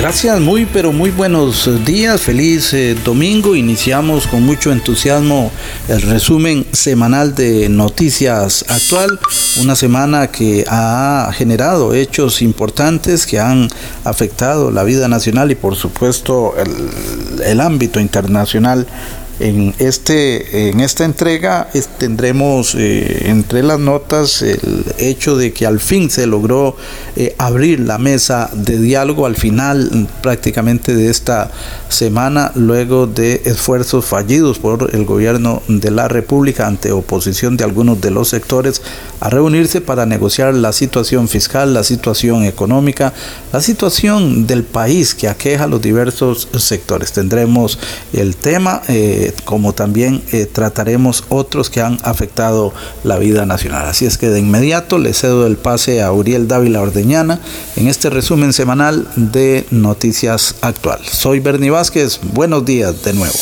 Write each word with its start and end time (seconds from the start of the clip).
Gracias, 0.00 0.40
muy 0.40 0.64
pero 0.64 0.92
muy 0.92 1.10
buenos 1.10 1.68
días, 1.84 2.22
feliz 2.22 2.72
eh, 2.72 2.96
domingo. 3.04 3.54
Iniciamos 3.54 4.26
con 4.26 4.46
mucho 4.46 4.72
entusiasmo 4.72 5.52
el 5.88 6.00
resumen 6.00 6.64
semanal 6.72 7.34
de 7.34 7.68
Noticias 7.68 8.64
Actual, 8.70 9.20
una 9.60 9.76
semana 9.76 10.28
que 10.28 10.64
ha 10.66 11.30
generado 11.34 11.92
hechos 11.92 12.40
importantes 12.40 13.26
que 13.26 13.40
han 13.40 13.68
afectado 14.02 14.70
la 14.70 14.84
vida 14.84 15.06
nacional 15.06 15.50
y 15.50 15.54
por 15.54 15.76
supuesto 15.76 16.54
el, 16.56 17.42
el 17.42 17.60
ámbito 17.60 18.00
internacional 18.00 18.86
en, 19.40 19.74
este, 19.78 20.68
en 20.68 20.80
esta 20.80 21.04
entrega 21.04 21.68
tendremos 21.98 22.74
eh, 22.74 23.22
entre 23.26 23.62
las 23.62 23.80
notas 23.80 24.42
el 24.42 24.84
hecho 24.98 25.36
de 25.36 25.52
que 25.52 25.66
al 25.66 25.80
fin 25.80 26.10
se 26.10 26.26
logró 26.26 26.76
eh, 27.16 27.34
abrir 27.38 27.80
la 27.80 27.98
mesa 27.98 28.50
de 28.52 28.78
diálogo 28.78 29.26
al 29.26 29.36
final 29.36 30.08
prácticamente 30.22 30.94
de 30.94 31.10
esta 31.10 31.50
semana, 31.88 32.52
luego 32.54 33.06
de 33.06 33.42
esfuerzos 33.44 34.04
fallidos 34.04 34.58
por 34.58 34.90
el 34.94 35.04
gobierno 35.04 35.62
de 35.68 35.90
la 35.90 36.08
República 36.08 36.66
ante 36.66 36.92
oposición 36.92 37.56
de 37.56 37.64
algunos 37.64 38.00
de 38.00 38.10
los 38.10 38.28
sectores 38.28 38.82
a 39.20 39.30
reunirse 39.30 39.80
para 39.80 40.06
negociar 40.06 40.54
la 40.54 40.72
situación 40.72 41.28
fiscal, 41.28 41.74
la 41.74 41.84
situación 41.84 42.44
económica, 42.44 43.12
la 43.52 43.60
situación 43.60 44.46
del 44.46 44.64
país 44.64 45.14
que 45.14 45.28
aqueja 45.28 45.64
a 45.64 45.66
los 45.66 45.80
diversos 45.80 46.48
sectores. 46.56 47.12
Tendremos 47.12 47.78
el 48.12 48.36
tema. 48.36 48.82
Eh, 48.88 49.29
como 49.44 49.72
también 49.72 50.22
eh, 50.32 50.46
trataremos 50.46 51.24
otros 51.28 51.70
que 51.70 51.80
han 51.80 51.98
afectado 52.02 52.72
la 53.04 53.18
vida 53.18 53.46
nacional. 53.46 53.86
Así 53.86 54.06
es 54.06 54.18
que 54.18 54.28
de 54.28 54.40
inmediato 54.40 54.98
le 54.98 55.12
cedo 55.12 55.46
el 55.46 55.56
pase 55.56 56.02
a 56.02 56.12
Uriel 56.12 56.48
Dávila 56.48 56.80
Ordeñana 56.80 57.40
en 57.76 57.88
este 57.88 58.10
resumen 58.10 58.52
semanal 58.52 59.08
de 59.16 59.66
Noticias 59.70 60.56
Actual. 60.60 61.00
Soy 61.10 61.40
Bernie 61.40 61.70
Vázquez, 61.70 62.20
buenos 62.22 62.64
días 62.64 63.02
de 63.02 63.12
nuevo. 63.14 63.34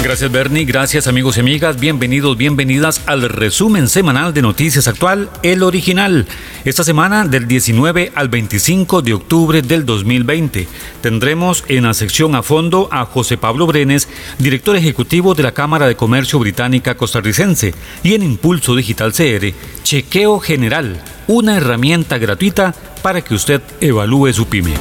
Gracias 0.00 0.30
Bernie, 0.30 0.64
gracias 0.64 1.08
amigos 1.08 1.36
y 1.36 1.40
amigas, 1.40 1.80
bienvenidos, 1.80 2.36
bienvenidas 2.36 3.02
al 3.06 3.28
resumen 3.28 3.88
semanal 3.88 4.32
de 4.32 4.42
Noticias 4.42 4.86
Actual, 4.86 5.28
el 5.42 5.64
original. 5.64 6.26
Esta 6.64 6.84
semana 6.84 7.24
del 7.24 7.48
19 7.48 8.12
al 8.14 8.28
25 8.28 9.02
de 9.02 9.14
octubre 9.14 9.60
del 9.60 9.84
2020 9.84 10.68
tendremos 11.00 11.64
en 11.66 11.82
la 11.82 11.94
sección 11.94 12.36
a 12.36 12.44
fondo 12.44 12.88
a 12.92 13.06
José 13.06 13.38
Pablo 13.38 13.66
Brenes, 13.66 14.08
director 14.38 14.76
ejecutivo 14.76 15.34
de 15.34 15.42
la 15.42 15.52
Cámara 15.52 15.88
de 15.88 15.96
Comercio 15.96 16.38
Británica 16.38 16.96
Costarricense, 16.96 17.74
y 18.04 18.14
en 18.14 18.22
Impulso 18.22 18.76
Digital 18.76 19.12
CR, 19.12 19.52
Chequeo 19.82 20.38
General, 20.38 21.02
una 21.26 21.56
herramienta 21.56 22.18
gratuita 22.18 22.72
para 23.02 23.20
que 23.20 23.34
usted 23.34 23.60
evalúe 23.80 24.32
su 24.32 24.46
pyme. 24.46 24.74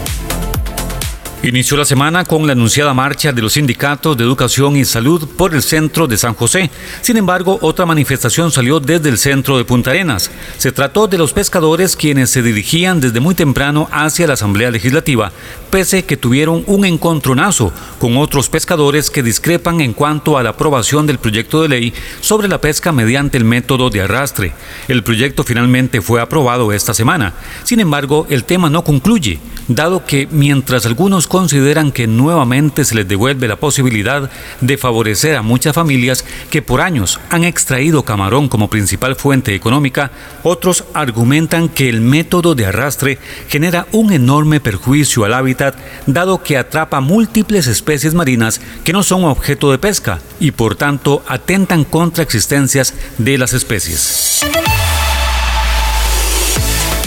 Inició 1.48 1.78
la 1.78 1.86
semana 1.86 2.26
con 2.26 2.46
la 2.46 2.52
anunciada 2.52 2.94
marcha 2.94 3.32
de 3.32 3.42
los 3.42 3.54
sindicatos 3.54 4.18
de 4.18 4.26
educación 4.26 4.76
y 4.76 4.84
salud 4.84 5.26
por 5.38 5.56
el 5.56 5.64
centro 5.64 6.06
de 6.06 6.18
San 6.18 6.34
José. 6.34 6.70
Sin 7.00 7.16
embargo, 7.16 7.58
otra 7.62 7.86
manifestación 7.86 8.52
salió 8.52 8.82
desde 8.82 9.08
el 9.08 9.18
centro 9.18 9.58
de 9.58 9.64
Punta 9.64 9.92
Arenas. 9.92 10.30
Se 10.58 10.74
trató 10.74 11.08
de 11.08 11.18
los 11.18 11.32
pescadores 11.32 11.96
quienes 11.96 12.32
se 12.32 12.42
dirigían 12.42 13.00
desde 13.00 13.22
muy 13.22 13.34
temprano 13.34 13.88
hacia 13.94 14.28
la 14.28 14.34
Asamblea 14.34 14.72
Legislativa, 14.72 15.32
pese 15.70 16.04
que 16.04 16.18
tuvieron 16.18 16.66
un 16.68 16.84
encontronazo 16.84 17.72
con 17.98 18.18
otros 18.18 18.50
pescadores 18.50 19.10
que 19.10 19.24
discrepan 19.24 19.80
en 19.80 19.94
cuanto 19.94 20.38
a 20.38 20.44
la 20.44 20.50
aprobación 20.50 21.08
del 21.08 21.18
proyecto 21.18 21.62
de 21.62 21.70
ley 21.70 21.94
sobre 22.20 22.50
la 22.50 22.60
pesca 22.60 22.92
mediante 22.92 23.38
el 23.38 23.46
método 23.46 23.90
de 23.90 24.02
arrastre. 24.02 24.52
El 24.90 25.02
proyecto 25.02 25.46
finalmente 25.46 26.02
fue 26.02 26.20
aprobado 26.20 26.74
esta 26.74 26.94
semana. 26.94 27.36
Sin 27.64 27.80
embargo, 27.80 28.28
el 28.30 28.44
tema 28.44 28.70
no 28.70 28.84
concluye, 28.84 29.40
dado 29.70 30.06
que 30.06 30.28
mientras 30.30 30.86
algunos 30.86 31.26
consideran 31.38 31.92
que 31.92 32.08
nuevamente 32.08 32.84
se 32.84 32.96
les 32.96 33.08
devuelve 33.08 33.48
la 33.48 33.58
posibilidad 33.58 34.32
de 34.60 34.76
favorecer 34.76 35.36
a 35.36 35.44
muchas 35.44 35.76
familias 35.76 36.26
que 36.50 36.64
por 36.64 36.82
años 36.82 37.20
han 37.30 37.44
extraído 37.44 38.02
camarón 38.02 38.50
como 38.50 38.72
principal 38.72 39.16
fuente 39.16 39.54
económica, 39.54 40.10
otros 40.42 40.86
argumentan 40.96 41.70
que 41.70 41.90
el 41.90 42.02
método 42.02 42.56
de 42.56 42.66
arrastre 42.66 43.20
genera 43.50 43.86
un 43.92 44.12
enorme 44.12 44.60
perjuicio 44.60 45.26
al 45.26 45.36
hábitat 45.36 45.76
dado 46.08 46.42
que 46.42 46.58
atrapa 46.58 47.02
múltiples 47.02 47.68
especies 47.68 48.16
marinas 48.16 48.60
que 48.84 48.92
no 48.92 49.04
son 49.04 49.24
objeto 49.24 49.70
de 49.70 49.78
pesca 49.78 50.20
y 50.40 50.50
por 50.50 50.76
tanto 50.76 51.22
atentan 51.28 51.84
contra 51.84 52.24
existencias 52.24 52.96
de 53.20 53.38
las 53.38 53.54
especies. 53.54 54.42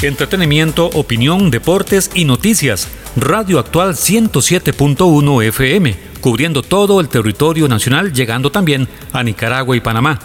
Entretenimiento, 0.03 0.87
opinión, 0.95 1.51
deportes 1.51 2.11
y 2.15 2.25
noticias. 2.25 2.89
Radio 3.17 3.59
Actual 3.59 3.95
107.1 3.95 5.45
FM, 5.45 5.95
cubriendo 6.23 6.63
todo 6.63 7.01
el 7.01 7.09
territorio 7.11 7.69
nacional, 7.69 8.11
llegando 8.11 8.51
también 8.51 8.89
a 9.13 9.23
Nicaragua 9.23 9.77
y 9.77 9.81
Panamá. 9.81 10.19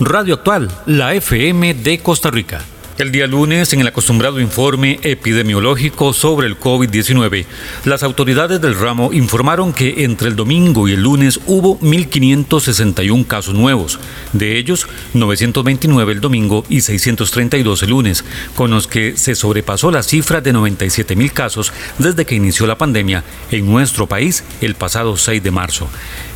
Radio 0.00 0.34
Actual, 0.34 0.68
la 0.86 1.14
FM 1.14 1.74
de 1.74 2.00
Costa 2.00 2.32
Rica. 2.32 2.60
El 3.00 3.12
día 3.12 3.26
lunes, 3.26 3.72
en 3.72 3.80
el 3.80 3.86
acostumbrado 3.86 4.40
informe 4.40 5.00
epidemiológico 5.02 6.12
sobre 6.12 6.46
el 6.46 6.60
COVID-19, 6.60 7.46
las 7.86 8.02
autoridades 8.02 8.60
del 8.60 8.78
ramo 8.78 9.14
informaron 9.14 9.72
que 9.72 10.04
entre 10.04 10.28
el 10.28 10.36
domingo 10.36 10.86
y 10.86 10.92
el 10.92 11.02
lunes 11.02 11.40
hubo 11.46 11.80
1.561 11.80 13.26
casos 13.26 13.54
nuevos, 13.54 13.98
de 14.34 14.58
ellos 14.58 14.86
929 15.14 16.12
el 16.12 16.20
domingo 16.20 16.66
y 16.68 16.82
632 16.82 17.84
el 17.84 17.88
lunes, 17.88 18.22
con 18.54 18.70
los 18.70 18.86
que 18.86 19.16
se 19.16 19.34
sobrepasó 19.34 19.90
la 19.90 20.02
cifra 20.02 20.42
de 20.42 20.52
97.000 20.52 21.32
casos 21.32 21.72
desde 21.96 22.26
que 22.26 22.34
inició 22.34 22.66
la 22.66 22.76
pandemia 22.76 23.24
en 23.50 23.64
nuestro 23.64 24.08
país 24.08 24.44
el 24.60 24.74
pasado 24.74 25.16
6 25.16 25.42
de 25.42 25.50
marzo. 25.50 25.88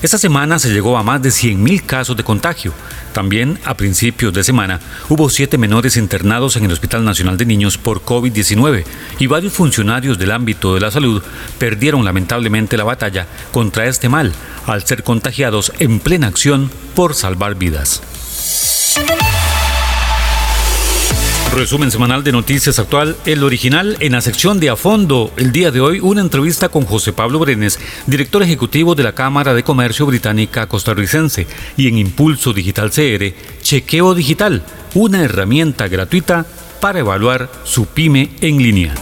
Esta 0.02 0.16
semana 0.16 0.58
se 0.58 0.72
llegó 0.72 0.96
a 0.96 1.02
más 1.02 1.20
de 1.20 1.28
100.000 1.28 1.84
casos 1.84 2.16
de 2.16 2.24
contagio. 2.24 2.72
También 3.12 3.60
a 3.64 3.76
principios 3.76 4.32
de 4.32 4.42
semana 4.42 4.80
hubo 5.08 5.30
siete 5.30 5.56
menores 5.56 5.96
internados 5.96 6.53
en 6.56 6.64
el 6.64 6.72
Hospital 6.72 7.04
Nacional 7.04 7.36
de 7.36 7.46
Niños 7.46 7.78
por 7.78 8.02
COVID-19 8.02 8.84
y 9.18 9.26
varios 9.26 9.52
funcionarios 9.52 10.18
del 10.18 10.30
ámbito 10.30 10.74
de 10.74 10.80
la 10.80 10.90
salud 10.90 11.22
perdieron 11.58 12.04
lamentablemente 12.04 12.76
la 12.76 12.84
batalla 12.84 13.26
contra 13.52 13.86
este 13.86 14.08
mal 14.08 14.32
al 14.66 14.84
ser 14.84 15.02
contagiados 15.02 15.72
en 15.78 16.00
plena 16.00 16.26
acción 16.26 16.70
por 16.94 17.14
salvar 17.14 17.54
vidas. 17.54 18.02
Resumen 21.54 21.92
semanal 21.92 22.24
de 22.24 22.32
Noticias 22.32 22.80
Actual, 22.80 23.16
el 23.26 23.44
original 23.44 23.96
en 24.00 24.10
la 24.10 24.20
sección 24.20 24.58
de 24.58 24.70
A 24.70 24.76
Fondo. 24.76 25.32
El 25.36 25.52
día 25.52 25.70
de 25.70 25.80
hoy, 25.80 26.00
una 26.00 26.20
entrevista 26.20 26.68
con 26.68 26.84
José 26.84 27.12
Pablo 27.12 27.38
Brenes, 27.38 27.78
director 28.08 28.42
ejecutivo 28.42 28.96
de 28.96 29.04
la 29.04 29.14
Cámara 29.14 29.54
de 29.54 29.62
Comercio 29.62 30.04
Británica 30.04 30.66
Costarricense, 30.66 31.46
y 31.76 31.86
en 31.86 31.98
Impulso 31.98 32.52
Digital 32.52 32.90
CR, 32.90 33.32
Chequeo 33.62 34.16
Digital, 34.16 34.64
una 34.94 35.22
herramienta 35.22 35.86
gratuita 35.86 36.44
para 36.80 36.98
evaluar 36.98 37.48
su 37.62 37.86
pyme 37.86 38.30
en 38.40 38.58
línea. 38.58 38.94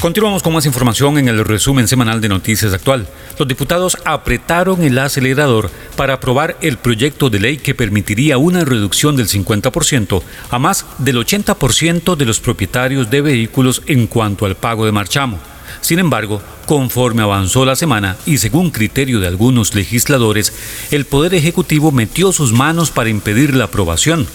Continuamos 0.00 0.44
con 0.44 0.54
más 0.54 0.64
información 0.64 1.18
en 1.18 1.28
el 1.28 1.44
resumen 1.44 1.88
semanal 1.88 2.20
de 2.20 2.28
Noticias 2.28 2.72
Actual. 2.72 3.06
Los 3.38 3.46
diputados 3.46 3.96
apretaron 4.04 4.82
el 4.82 4.98
acelerador 4.98 5.70
para 5.96 6.14
aprobar 6.14 6.56
el 6.60 6.76
proyecto 6.76 7.30
de 7.30 7.38
ley 7.38 7.58
que 7.58 7.74
permitiría 7.74 8.36
una 8.36 8.64
reducción 8.64 9.14
del 9.14 9.28
50% 9.28 10.22
a 10.50 10.58
más 10.58 10.84
del 10.98 11.18
80% 11.18 12.16
de 12.16 12.24
los 12.24 12.40
propietarios 12.40 13.10
de 13.10 13.20
vehículos 13.20 13.82
en 13.86 14.08
cuanto 14.08 14.44
al 14.44 14.56
pago 14.56 14.86
de 14.86 14.92
marchamo. 14.92 15.38
Sin 15.80 16.00
embargo, 16.00 16.42
conforme 16.66 17.22
avanzó 17.22 17.64
la 17.64 17.76
semana 17.76 18.16
y 18.26 18.38
según 18.38 18.70
criterio 18.70 19.20
de 19.20 19.28
algunos 19.28 19.74
legisladores, 19.74 20.52
el 20.90 21.04
Poder 21.04 21.34
Ejecutivo 21.34 21.92
metió 21.92 22.32
sus 22.32 22.52
manos 22.52 22.90
para 22.90 23.10
impedir 23.10 23.54
la 23.54 23.64
aprobación 23.64 24.26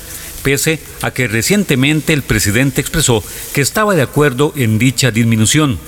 pese 0.43 0.79
a 1.01 1.11
que 1.11 1.27
recientemente 1.27 2.13
el 2.13 2.21
presidente 2.21 2.81
expresó 2.81 3.23
que 3.53 3.61
estaba 3.61 3.95
de 3.95 4.01
acuerdo 4.01 4.53
en 4.57 4.77
dicha 4.77 5.09
disminución. 5.09 5.79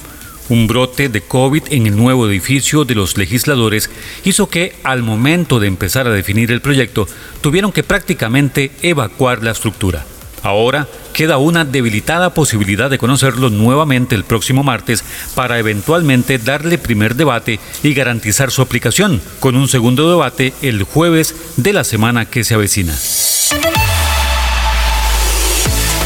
Un 0.48 0.68
brote 0.68 1.10
de 1.10 1.22
COVID 1.22 1.64
en 1.72 1.88
el 1.88 1.98
nuevo 1.98 2.28
edificio 2.30 2.86
de 2.86 2.94
los 2.94 3.18
legisladores 3.18 3.90
hizo 4.24 4.48
que, 4.48 4.76
al 4.84 5.02
momento 5.02 5.60
de 5.60 5.68
empezar 5.68 6.08
a 6.08 6.12
definir 6.12 6.52
el 6.52 6.62
proyecto, 6.62 7.08
tuvieron 7.42 7.72
que 7.72 7.82
prácticamente 7.84 8.72
evacuar 8.84 9.44
la 9.44 9.52
estructura. 9.52 10.06
Ahora 10.44 10.88
queda 11.14 11.40
una 11.40 11.66
debilitada 11.66 12.36
posibilidad 12.36 12.92
de 12.92 13.00
conocerlo 13.00 13.50
nuevamente 13.50 14.14
el 14.14 14.24
próximo 14.24 14.62
martes 14.62 15.04
para 15.34 15.58
eventualmente 15.58 16.38
darle 16.38 16.78
primer 16.78 17.16
debate 17.16 17.60
y 17.82 17.96
garantizar 17.96 18.52
su 18.52 18.62
aplicación, 18.62 19.22
con 19.40 19.56
un 19.56 19.68
segundo 19.68 20.08
debate 20.08 20.54
el 20.62 20.84
jueves 20.84 21.34
de 21.58 21.74
la 21.74 21.84
semana 21.84 22.26
que 22.26 22.44
se 22.44 22.54
avecina. 22.54 22.96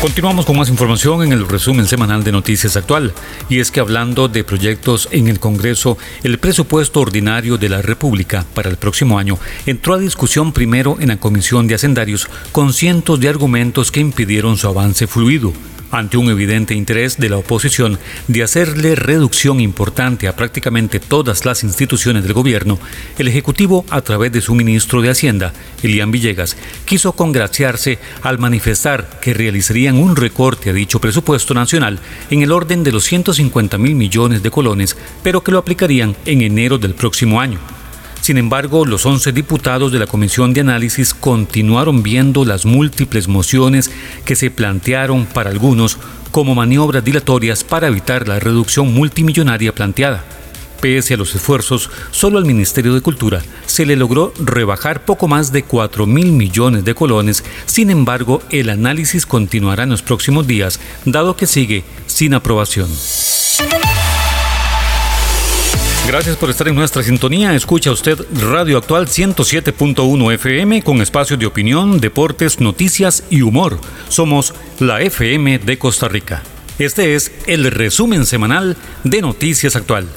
Continuamos 0.01 0.45
con 0.45 0.55
más 0.55 0.69
información 0.69 1.23
en 1.23 1.33
el 1.33 1.45
resumen 1.45 1.85
semanal 1.85 2.23
de 2.23 2.31
Noticias 2.31 2.77
Actual. 2.77 3.11
Y 3.49 3.59
es 3.59 3.69
que 3.69 3.81
hablando 3.81 4.29
de 4.29 4.45
proyectos 4.45 5.09
en 5.11 5.27
el 5.27 5.41
Congreso, 5.41 5.97
el 6.23 6.39
presupuesto 6.39 7.01
ordinario 7.01 7.57
de 7.57 7.67
la 7.67 7.81
República 7.81 8.45
para 8.53 8.69
el 8.69 8.77
próximo 8.77 9.19
año 9.19 9.37
entró 9.65 9.95
a 9.95 9.99
discusión 9.99 10.53
primero 10.53 10.95
en 11.01 11.09
la 11.09 11.17
Comisión 11.17 11.67
de 11.67 11.75
Hacendarios 11.75 12.29
con 12.53 12.71
cientos 12.71 13.19
de 13.19 13.27
argumentos 13.27 13.91
que 13.91 13.99
impidieron 13.99 14.55
su 14.55 14.69
avance 14.69 15.05
fluido 15.05 15.51
ante 15.91 16.17
un 16.17 16.29
evidente 16.29 16.73
interés 16.73 17.17
de 17.17 17.29
la 17.29 17.37
oposición 17.37 17.99
de 18.27 18.43
hacerle 18.43 18.95
reducción 18.95 19.59
importante 19.59 20.27
a 20.27 20.35
prácticamente 20.35 20.99
todas 20.99 21.45
las 21.45 21.63
instituciones 21.63 22.23
del 22.23 22.33
gobierno, 22.33 22.79
el 23.17 23.27
Ejecutivo, 23.27 23.85
a 23.89 24.01
través 24.01 24.31
de 24.31 24.41
su 24.41 24.55
ministro 24.55 25.01
de 25.01 25.09
Hacienda, 25.09 25.53
Elian 25.83 26.11
Villegas, 26.11 26.57
quiso 26.85 27.13
congraciarse 27.13 27.99
al 28.21 28.39
manifestar 28.39 29.19
que 29.19 29.33
realizarían 29.33 29.95
un 29.95 30.15
recorte 30.15 30.69
a 30.69 30.73
dicho 30.73 30.99
presupuesto 30.99 31.53
nacional 31.53 31.99
en 32.29 32.41
el 32.41 32.51
orden 32.51 32.83
de 32.83 32.91
los 32.91 33.03
150 33.05 33.77
mil 33.77 33.95
millones 33.95 34.43
de 34.43 34.51
colones, 34.51 34.97
pero 35.23 35.43
que 35.43 35.51
lo 35.51 35.57
aplicarían 35.57 36.15
en 36.25 36.41
enero 36.41 36.77
del 36.77 36.93
próximo 36.93 37.39
año. 37.39 37.78
Sin 38.29 38.37
embargo, 38.37 38.85
los 38.85 39.07
11 39.07 39.31
diputados 39.31 39.91
de 39.91 39.97
la 39.97 40.05
Comisión 40.05 40.53
de 40.53 40.61
Análisis 40.61 41.15
continuaron 41.15 42.03
viendo 42.03 42.45
las 42.45 42.63
múltiples 42.63 43.27
mociones 43.27 43.89
que 44.23 44.35
se 44.35 44.51
plantearon 44.51 45.25
para 45.25 45.49
algunos 45.49 45.97
como 46.29 46.53
maniobras 46.53 47.03
dilatorias 47.03 47.63
para 47.63 47.87
evitar 47.87 48.27
la 48.27 48.39
reducción 48.39 48.93
multimillonaria 48.93 49.73
planteada. 49.73 50.23
Pese 50.79 51.15
a 51.15 51.17
los 51.17 51.33
esfuerzos, 51.33 51.89
solo 52.11 52.37
al 52.37 52.45
Ministerio 52.45 52.93
de 52.93 53.01
Cultura 53.01 53.41
se 53.65 53.87
le 53.87 53.95
logró 53.95 54.31
rebajar 54.37 55.05
poco 55.05 55.27
más 55.27 55.51
de 55.51 55.63
4 55.63 56.05
mil 56.05 56.31
millones 56.31 56.85
de 56.85 56.93
colones. 56.93 57.43
Sin 57.65 57.89
embargo, 57.89 58.43
el 58.51 58.69
análisis 58.69 59.25
continuará 59.25 59.85
en 59.85 59.89
los 59.89 60.03
próximos 60.03 60.45
días, 60.45 60.79
dado 61.03 61.35
que 61.35 61.47
sigue 61.47 61.83
sin 62.05 62.35
aprobación. 62.35 62.89
Gracias 66.09 66.37
por 66.37 66.49
estar 66.49 66.67
en 66.67 66.73
nuestra 66.73 67.03
sintonía. 67.03 67.53
Escucha 67.53 67.91
usted 67.91 68.17
Radio 68.41 68.79
Actual 68.79 69.05
107.1 69.05 70.33
FM 70.33 70.81
con 70.81 71.03
espacios 71.03 71.37
de 71.37 71.45
opinión, 71.45 71.99
deportes, 71.99 72.59
noticias 72.59 73.25
y 73.29 73.43
humor. 73.43 73.79
Somos 74.07 74.55
la 74.79 75.01
FM 75.03 75.59
de 75.59 75.77
Costa 75.77 76.07
Rica. 76.07 76.41
Este 76.79 77.13
es 77.13 77.31
el 77.45 77.69
resumen 77.69 78.25
semanal 78.25 78.75
de 79.03 79.21
Noticias 79.21 79.75
Actual. 79.75 80.07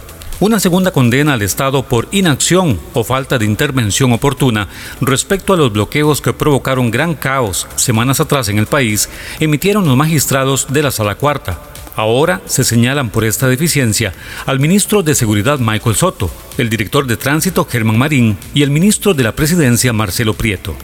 Una 0.41 0.61
segunda 0.61 0.93
condena 0.93 1.35
al 1.35 1.43
Estado 1.43 1.83
por 1.83 2.09
inacción 2.11 2.81
o 2.95 3.05
falta 3.05 3.37
de 3.37 3.45
intervención 3.45 4.13
oportuna 4.13 4.69
respecto 5.03 5.53
a 5.53 5.59
los 5.59 5.75
bloqueos 5.75 6.23
que 6.23 6.33
provocaron 6.33 6.91
gran 6.91 7.15
caos 7.15 7.67
semanas 7.77 8.19
atrás 8.19 8.49
en 8.49 8.59
el 8.59 8.67
país, 8.67 9.11
emitieron 9.41 9.85
los 9.87 9.99
magistrados 9.99 10.69
de 10.71 10.85
la 10.85 10.91
Sala 10.91 11.17
Cuarta 11.17 11.61
Ahora 11.95 12.41
se 12.47 12.65
señalan 12.65 13.11
por 13.11 13.25
esta 13.25 13.49
deficiencia 13.49 14.13
al 14.47 14.61
ministro 14.61 15.03
de 15.03 15.15
Seguridad 15.15 15.59
Michael 15.59 15.97
Soto, 15.97 16.31
el 16.57 16.71
director 16.71 17.07
de 17.07 17.17
Tránsito 17.17 17.67
Germán 17.67 17.99
Marín 17.99 18.39
y 18.55 18.63
el 18.63 18.71
ministro 18.71 19.13
de 19.13 19.25
la 19.25 19.33
Presidencia 19.33 19.93
Marcelo 19.93 20.35
Prieto. 20.35 20.75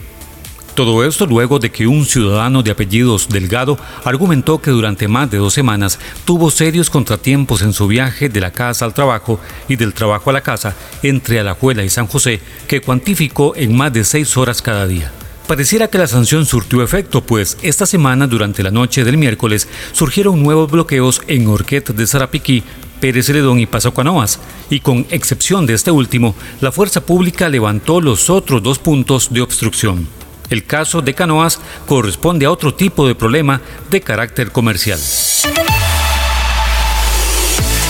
Todo 0.75 1.03
esto 1.03 1.25
luego 1.25 1.59
de 1.59 1.71
que 1.71 1.87
un 1.87 2.05
ciudadano 2.05 2.63
de 2.63 2.71
apellidos 2.71 3.27
Delgado 3.27 3.77
argumentó 4.05 4.61
que 4.61 4.71
durante 4.71 5.09
más 5.09 5.29
de 5.29 5.37
dos 5.37 5.53
semanas 5.53 5.99
tuvo 6.23 6.51
serios 6.51 6.89
contratiempos 6.89 7.61
en 7.63 7.73
su 7.73 7.87
viaje 7.87 8.29
de 8.29 8.39
la 8.39 8.51
casa 8.51 8.85
al 8.85 8.93
trabajo 8.93 9.41
y 9.67 9.75
del 9.75 9.93
trabajo 9.93 10.29
a 10.29 10.33
la 10.33 10.41
casa 10.41 10.75
entre 11.03 11.39
Alajuela 11.39 11.83
y 11.83 11.89
San 11.89 12.07
José, 12.07 12.39
que 12.67 12.79
cuantificó 12.79 13.55
en 13.57 13.75
más 13.75 13.91
de 13.91 14.05
seis 14.05 14.37
horas 14.37 14.61
cada 14.61 14.87
día. 14.87 15.11
Pareciera 15.49 15.87
que 15.87 15.97
la 15.97 16.05
sanción 16.05 16.45
surtió 16.45 16.83
efecto, 16.83 17.23
pues 17.23 17.57
esta 17.63 17.87
semana, 17.87 18.27
durante 18.27 18.61
la 18.61 18.69
noche 18.69 19.03
del 19.03 19.17
miércoles, 19.17 19.67
surgieron 19.93 20.43
nuevos 20.43 20.69
bloqueos 20.69 21.23
en 21.25 21.47
Orquet 21.47 21.89
de 21.89 22.05
Sarapiquí, 22.05 22.61
Pérez 23.01 23.25
Celedón 23.25 23.57
y 23.57 23.65
Paso 23.65 23.91
Canoas, 23.91 24.39
y 24.69 24.79
con 24.81 25.07
excepción 25.09 25.65
de 25.65 25.73
este 25.73 25.89
último, 25.89 26.35
la 26.61 26.71
fuerza 26.71 27.01
pública 27.01 27.49
levantó 27.49 27.99
los 27.99 28.29
otros 28.29 28.61
dos 28.61 28.77
puntos 28.77 29.33
de 29.33 29.41
obstrucción. 29.41 30.07
El 30.51 30.65
caso 30.65 31.01
de 31.01 31.15
Canoas 31.15 31.59
corresponde 31.87 32.45
a 32.45 32.51
otro 32.51 32.75
tipo 32.75 33.07
de 33.07 33.15
problema 33.15 33.59
de 33.89 34.01
carácter 34.01 34.51
comercial. 34.51 34.99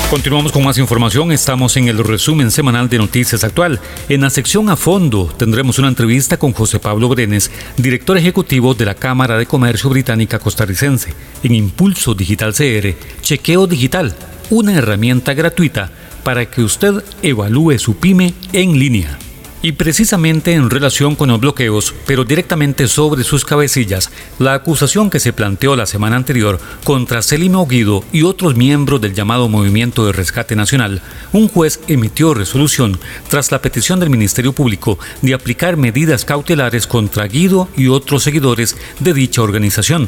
Continuamos 0.09 0.51
con 0.51 0.63
más 0.63 0.79
información. 0.79 1.31
Estamos 1.31 1.77
en 1.77 1.87
el 1.87 2.03
resumen 2.03 2.49
semanal 2.49 2.89
de 2.89 2.97
Noticias 2.97 3.43
Actual. 3.43 3.79
En 4.09 4.21
la 4.21 4.31
sección 4.31 4.67
a 4.69 4.75
fondo 4.75 5.31
tendremos 5.37 5.77
una 5.77 5.87
entrevista 5.87 6.37
con 6.37 6.51
José 6.51 6.79
Pablo 6.79 7.09
Brenes, 7.09 7.51
director 7.77 8.17
ejecutivo 8.17 8.73
de 8.73 8.85
la 8.85 8.95
Cámara 8.95 9.37
de 9.37 9.45
Comercio 9.45 9.87
Británica 9.87 10.39
Costarricense. 10.39 11.13
En 11.43 11.53
Impulso 11.53 12.15
Digital 12.15 12.55
CR, 12.55 12.95
Chequeo 13.21 13.67
Digital, 13.67 14.15
una 14.49 14.73
herramienta 14.73 15.35
gratuita 15.35 15.91
para 16.23 16.49
que 16.49 16.63
usted 16.63 17.03
evalúe 17.21 17.77
su 17.77 17.97
pyme 17.97 18.33
en 18.51 18.79
línea. 18.79 19.19
Y 19.61 19.73
precisamente 19.73 20.53
en 20.53 20.69
relación 20.69 21.15
con 21.15 21.29
los 21.29 21.39
bloqueos, 21.41 21.93
pero 22.05 22.23
directamente 22.23 22.87
sobre 22.87 23.25
sus 23.25 23.43
cabecillas, 23.43 24.09
la 24.39 24.53
acusación 24.53 25.09
que 25.09 25.19
se 25.19 25.33
planteó 25.33 25.75
la 25.75 25.85
semana 25.85 26.15
anterior 26.15 26.59
contra 26.85 27.21
Celimo 27.21 27.67
Guido 27.67 28.05
y 28.13 28.23
otros 28.23 28.55
miembros 28.55 29.01
del 29.01 29.13
llamado 29.13 29.49
Movimiento 29.49 30.05
de 30.05 30.13
Rescate 30.13 30.55
Nacional, 30.55 31.01
un 31.33 31.49
juez 31.49 31.81
emitió 31.89 32.33
resolución 32.33 32.97
tras 33.29 33.51
la 33.51 33.61
petición 33.61 33.99
del 33.99 34.09
Ministerio 34.09 34.53
Público 34.53 34.97
de 35.21 35.33
aplicar 35.33 35.75
medidas 35.75 36.23
cautelares 36.23 36.87
contra 36.87 37.27
Guido 37.27 37.67
y 37.75 37.87
otros 37.87 38.23
seguidores 38.23 38.77
de 38.99 39.13
dicha 39.13 39.41
organización. 39.41 40.07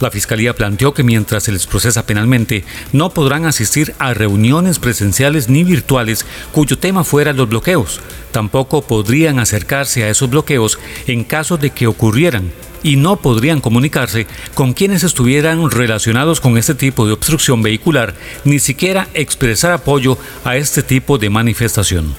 La 0.00 0.10
Fiscalía 0.10 0.54
planteó 0.54 0.92
que 0.92 1.02
mientras 1.02 1.44
se 1.44 1.52
les 1.52 1.66
procesa 1.66 2.04
penalmente, 2.04 2.64
no 2.92 3.10
podrán 3.10 3.46
asistir 3.46 3.94
a 3.98 4.12
reuniones 4.12 4.78
presenciales 4.78 5.48
ni 5.48 5.64
virtuales 5.64 6.26
cuyo 6.52 6.78
tema 6.78 7.02
fuera 7.04 7.32
los 7.32 7.48
bloqueos. 7.48 8.00
Tampoco 8.30 8.82
podrían 8.82 9.38
acercarse 9.38 10.04
a 10.04 10.10
esos 10.10 10.28
bloqueos 10.28 10.78
en 11.06 11.24
caso 11.24 11.56
de 11.56 11.70
que 11.70 11.86
ocurrieran 11.86 12.52
y 12.82 12.96
no 12.96 13.16
podrían 13.16 13.60
comunicarse 13.60 14.26
con 14.54 14.74
quienes 14.74 15.02
estuvieran 15.02 15.70
relacionados 15.70 16.40
con 16.40 16.58
este 16.58 16.74
tipo 16.74 17.06
de 17.06 17.14
obstrucción 17.14 17.62
vehicular, 17.62 18.14
ni 18.44 18.58
siquiera 18.58 19.08
expresar 19.14 19.72
apoyo 19.72 20.18
a 20.44 20.56
este 20.56 20.82
tipo 20.82 21.18
de 21.18 21.30
manifestación. 21.30 22.14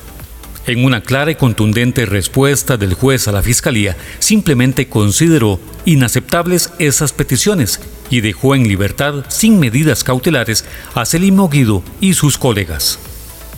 En 0.68 0.84
una 0.84 1.00
clara 1.00 1.32
y 1.32 1.36
contundente 1.36 2.06
respuesta 2.06 2.76
del 2.76 2.94
juez 2.94 3.30
a 3.30 3.32
la 3.32 3.42
Fiscalía, 3.42 3.96
simplemente 4.20 4.90
consideró 4.90 5.62
inaceptables 5.86 6.74
esas 6.78 7.14
peticiones 7.14 7.80
y 8.10 8.20
dejó 8.20 8.54
en 8.54 8.68
libertad 8.68 9.24
sin 9.30 9.62
medidas 9.62 10.04
cautelares 10.04 10.66
a 10.94 11.06
Selimo 11.06 11.48
Guido 11.48 11.84
y 12.02 12.16
sus 12.16 12.38
colegas. 12.38 13.00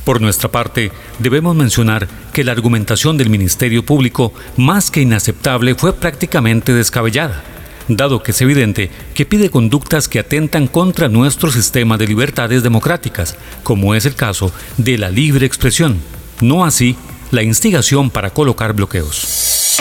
Por 0.04 0.22
nuestra 0.22 0.52
parte, 0.52 0.92
debemos 1.18 1.56
mencionar 1.56 2.08
que 2.32 2.44
la 2.44 2.52
argumentación 2.52 3.18
del 3.18 3.32
Ministerio 3.32 3.84
Público, 3.84 4.32
más 4.56 4.92
que 4.92 5.02
inaceptable, 5.02 5.74
fue 5.74 5.94
prácticamente 5.94 6.76
descabellada, 6.76 7.44
dado 7.88 8.22
que 8.22 8.34
es 8.34 8.42
evidente 8.42 8.92
que 9.16 9.26
pide 9.26 9.50
conductas 9.50 10.08
que 10.08 10.20
atentan 10.20 10.68
contra 10.68 11.10
nuestro 11.10 11.52
sistema 11.52 11.98
de 11.98 12.06
libertades 12.06 12.62
democráticas, 12.62 13.36
como 13.64 13.96
es 13.96 14.06
el 14.06 14.14
caso 14.14 14.52
de 14.78 15.00
la 15.00 15.10
libre 15.10 15.48
expresión 15.48 15.98
no 16.42 16.66
así 16.66 16.96
la 17.32 17.44
instigación 17.44 18.10
para 18.10 18.32
colocar 18.32 18.74
bloqueos. 18.74 19.80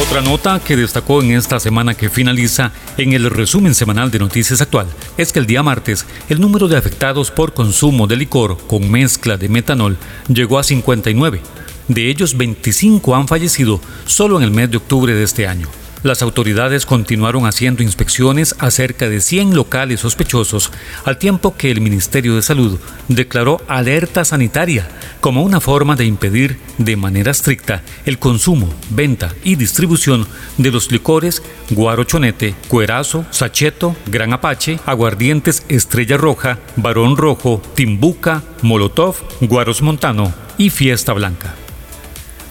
Otra 0.00 0.20
nota 0.20 0.58
que 0.58 0.76
destacó 0.76 1.22
en 1.22 1.30
esta 1.30 1.60
semana 1.60 1.94
que 1.94 2.10
finaliza 2.10 2.72
en 2.98 3.12
el 3.12 3.30
resumen 3.30 3.76
semanal 3.76 4.10
de 4.10 4.18
Noticias 4.18 4.60
Actual 4.60 4.88
es 5.16 5.32
que 5.32 5.38
el 5.38 5.46
día 5.46 5.62
martes 5.62 6.04
el 6.28 6.40
número 6.40 6.66
de 6.66 6.76
afectados 6.76 7.30
por 7.30 7.54
consumo 7.54 8.08
de 8.08 8.16
licor 8.16 8.58
con 8.66 8.90
mezcla 8.90 9.36
de 9.36 9.48
metanol 9.48 9.96
llegó 10.28 10.58
a 10.58 10.64
59. 10.64 11.40
De 11.86 12.10
ellos 12.10 12.36
25 12.36 13.14
han 13.14 13.28
fallecido 13.28 13.80
solo 14.04 14.36
en 14.38 14.42
el 14.42 14.50
mes 14.50 14.68
de 14.70 14.78
octubre 14.78 15.14
de 15.14 15.22
este 15.22 15.46
año. 15.46 15.68
Las 16.04 16.20
autoridades 16.20 16.84
continuaron 16.84 17.46
haciendo 17.46 17.82
inspecciones 17.82 18.54
a 18.58 18.70
cerca 18.70 19.08
de 19.08 19.22
100 19.22 19.56
locales 19.56 20.00
sospechosos, 20.00 20.70
al 21.06 21.16
tiempo 21.16 21.56
que 21.56 21.70
el 21.70 21.80
Ministerio 21.80 22.36
de 22.36 22.42
Salud 22.42 22.78
declaró 23.08 23.62
alerta 23.68 24.22
sanitaria 24.26 24.86
como 25.20 25.42
una 25.42 25.60
forma 25.60 25.96
de 25.96 26.04
impedir 26.04 26.58
de 26.76 26.96
manera 26.96 27.30
estricta 27.30 27.82
el 28.04 28.18
consumo, 28.18 28.68
venta 28.90 29.32
y 29.44 29.56
distribución 29.56 30.26
de 30.58 30.70
los 30.70 30.92
licores 30.92 31.42
Guarochonete, 31.70 32.54
Cuerazo, 32.68 33.24
Sacheto, 33.30 33.96
Gran 34.04 34.34
Apache, 34.34 34.80
Aguardientes 34.84 35.64
Estrella 35.70 36.18
Roja, 36.18 36.58
Barón 36.76 37.16
Rojo, 37.16 37.62
Timbuca, 37.74 38.42
Molotov, 38.60 39.16
Guaros 39.40 39.80
Montano 39.80 40.34
y 40.58 40.68
Fiesta 40.68 41.14
Blanca. 41.14 41.54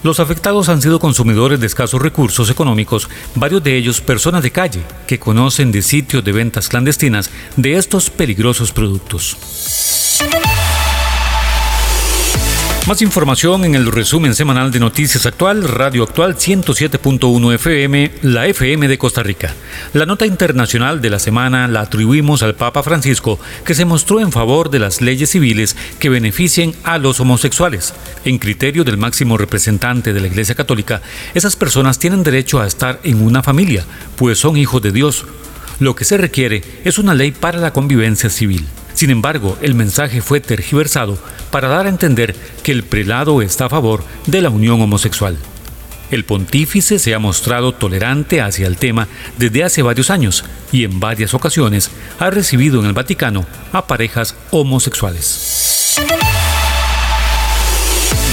Los 0.04 0.20
afectados 0.20 0.68
han 0.68 0.82
sido 0.82 1.00
consumidores 1.00 1.58
de 1.58 1.66
escasos 1.66 2.00
recursos 2.00 2.50
económicos, 2.50 3.08
varios 3.34 3.64
de 3.64 3.74
ellos 3.74 4.02
personas 4.02 4.42
de 4.42 4.50
calle 4.50 4.82
que 5.06 5.18
conocen 5.18 5.72
de 5.72 5.80
sitios 5.80 6.22
de 6.22 6.30
ventas 6.30 6.68
clandestinas 6.68 7.30
de 7.56 7.78
estos 7.78 8.10
peligrosos 8.10 8.70
productos. 8.70 9.38
Más 12.86 13.00
información 13.00 13.64
en 13.64 13.74
el 13.74 13.90
resumen 13.90 14.34
semanal 14.34 14.70
de 14.70 14.78
Noticias 14.78 15.24
Actual, 15.24 15.66
Radio 15.66 16.02
Actual 16.02 16.36
107.1 16.36 17.54
FM, 17.54 18.10
la 18.20 18.46
FM 18.46 18.88
de 18.88 18.98
Costa 18.98 19.22
Rica. 19.22 19.54
La 19.94 20.04
nota 20.04 20.26
internacional 20.26 21.00
de 21.00 21.08
la 21.08 21.18
semana 21.18 21.66
la 21.66 21.80
atribuimos 21.80 22.42
al 22.42 22.56
Papa 22.56 22.82
Francisco, 22.82 23.40
que 23.64 23.74
se 23.74 23.86
mostró 23.86 24.20
en 24.20 24.32
favor 24.32 24.68
de 24.68 24.80
las 24.80 25.00
leyes 25.00 25.30
civiles 25.30 25.76
que 25.98 26.10
beneficien 26.10 26.74
a 26.84 26.98
los 26.98 27.20
homosexuales. 27.20 27.94
En 28.26 28.36
criterio 28.36 28.84
del 28.84 28.98
máximo 28.98 29.38
representante 29.38 30.12
de 30.12 30.20
la 30.20 30.26
Iglesia 30.26 30.54
Católica, 30.54 31.00
esas 31.32 31.56
personas 31.56 31.98
tienen 31.98 32.22
derecho 32.22 32.60
a 32.60 32.66
estar 32.66 33.00
en 33.02 33.22
una 33.22 33.42
familia, 33.42 33.86
pues 34.16 34.38
son 34.38 34.58
hijos 34.58 34.82
de 34.82 34.92
Dios. 34.92 35.24
Lo 35.80 35.96
que 35.96 36.04
se 36.04 36.18
requiere 36.18 36.62
es 36.84 36.98
una 36.98 37.14
ley 37.14 37.30
para 37.30 37.58
la 37.58 37.72
convivencia 37.72 38.28
civil. 38.28 38.66
Sin 38.94 39.10
embargo, 39.10 39.58
el 39.60 39.74
mensaje 39.74 40.20
fue 40.20 40.40
tergiversado 40.40 41.18
para 41.50 41.68
dar 41.68 41.86
a 41.86 41.90
entender 41.90 42.34
que 42.62 42.72
el 42.72 42.84
prelado 42.84 43.42
está 43.42 43.66
a 43.66 43.68
favor 43.68 44.04
de 44.26 44.40
la 44.40 44.50
unión 44.50 44.80
homosexual. 44.80 45.36
El 46.10 46.24
pontífice 46.24 46.98
se 46.98 47.14
ha 47.14 47.18
mostrado 47.18 47.72
tolerante 47.72 48.40
hacia 48.40 48.66
el 48.66 48.76
tema 48.76 49.08
desde 49.36 49.64
hace 49.64 49.82
varios 49.82 50.10
años 50.10 50.44
y 50.70 50.84
en 50.84 51.00
varias 51.00 51.34
ocasiones 51.34 51.90
ha 52.18 52.30
recibido 52.30 52.80
en 52.80 52.86
el 52.86 52.92
Vaticano 52.92 53.46
a 53.72 53.86
parejas 53.86 54.36
homosexuales. 54.50 55.96